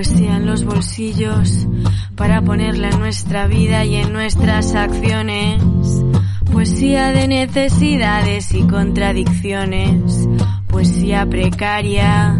poesía 0.00 0.36
en 0.36 0.46
los 0.46 0.64
bolsillos 0.64 1.68
para 2.16 2.40
ponerla 2.40 2.88
en 2.88 3.00
nuestra 3.00 3.46
vida 3.46 3.84
y 3.84 3.96
en 3.96 4.14
nuestras 4.14 4.74
acciones. 4.74 5.62
Poesía 6.50 7.12
de 7.12 7.28
necesidades 7.28 8.54
y 8.54 8.62
contradicciones. 8.62 10.26
Poesía 10.68 11.26
precaria, 11.26 12.34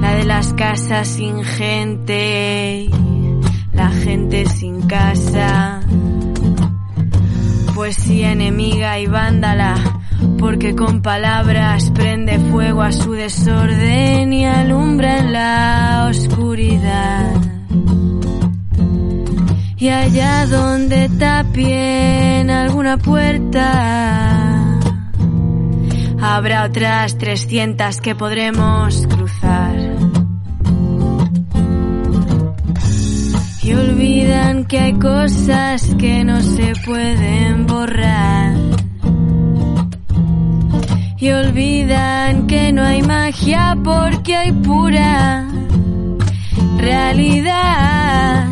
la 0.00 0.14
de 0.14 0.24
las 0.24 0.52
casas 0.54 1.06
sin 1.06 1.44
gente, 1.44 2.90
la 3.72 3.90
gente 3.90 4.44
sin 4.46 4.82
casa. 4.82 5.78
Poesía 7.72 8.32
enemiga 8.32 8.98
y 8.98 9.06
vándala 9.06 9.76
porque 10.40 10.74
con 10.74 11.02
palabras 11.02 11.92
prende 11.92 12.40
fuego 12.40 12.57
a 12.82 12.92
su 12.92 13.12
desorden 13.12 14.32
y 14.32 14.46
alumbra 14.46 15.18
en 15.18 15.32
la 15.32 16.06
oscuridad. 16.10 17.34
Y 19.76 19.88
allá 19.88 20.46
donde 20.46 21.08
tapien 21.08 22.50
alguna 22.50 22.98
puerta, 22.98 24.78
habrá 26.20 26.64
otras 26.64 27.16
300 27.18 28.00
que 28.00 28.14
podremos 28.14 29.06
cruzar. 29.06 29.76
Y 33.62 33.74
olvidan 33.74 34.64
que 34.64 34.78
hay 34.78 34.94
cosas 34.94 35.94
que 35.96 36.24
no 36.24 36.40
se 36.40 36.72
pueden 36.84 37.66
borrar 37.66 38.57
y 41.20 41.30
olvidan 41.32 42.46
que 42.46 42.72
no 42.72 42.84
hay 42.84 43.02
magia 43.02 43.76
porque 43.82 44.36
hay 44.36 44.52
pura 44.52 45.48
realidad, 46.76 48.46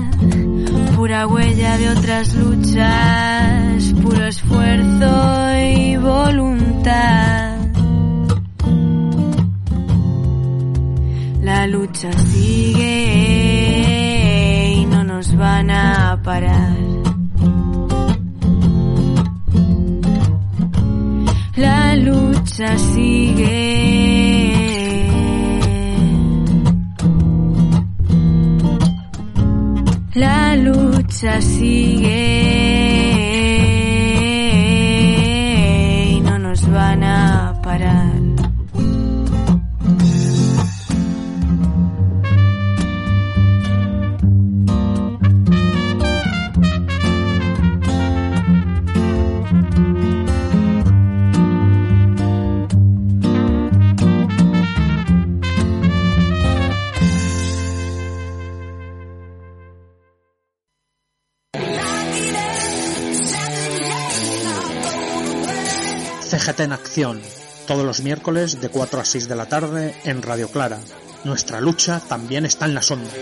pura 0.97 1.27
huella 1.29 1.79
de 1.79 1.91
otras 1.91 2.35
luchas, 2.35 3.95
puro 4.03 4.27
esfuerzo 4.27 5.59
y 5.61 5.97
voluntad. 5.97 7.57
La 11.43 11.67
lucha 11.69 12.13
sigue 12.13 13.13
y 14.79 14.87
no 14.87 15.05
nos 15.05 15.37
van 15.37 15.71
a 15.71 16.21
parar. 16.23 16.96
Lucha 22.57 22.79
sigue. 22.79 24.47
La 30.15 30.57
lucha 30.57 31.41
sigue 31.43 31.96
en 66.49 66.73
acción, 66.73 67.21
todos 67.67 67.85
los 67.85 68.03
miércoles 68.03 68.61
de 68.61 68.69
4 68.69 69.01
a 69.01 69.05
6 69.05 69.27
de 69.29 69.35
la 69.35 69.47
tarde 69.47 69.97
en 70.05 70.23
Radio 70.23 70.49
Clara. 70.49 70.79
Nuestra 71.25 71.61
lucha 71.61 72.01
también 72.09 72.47
está 72.47 72.67
en 72.67 72.75
las 72.75 72.89
ondas. 72.89 73.13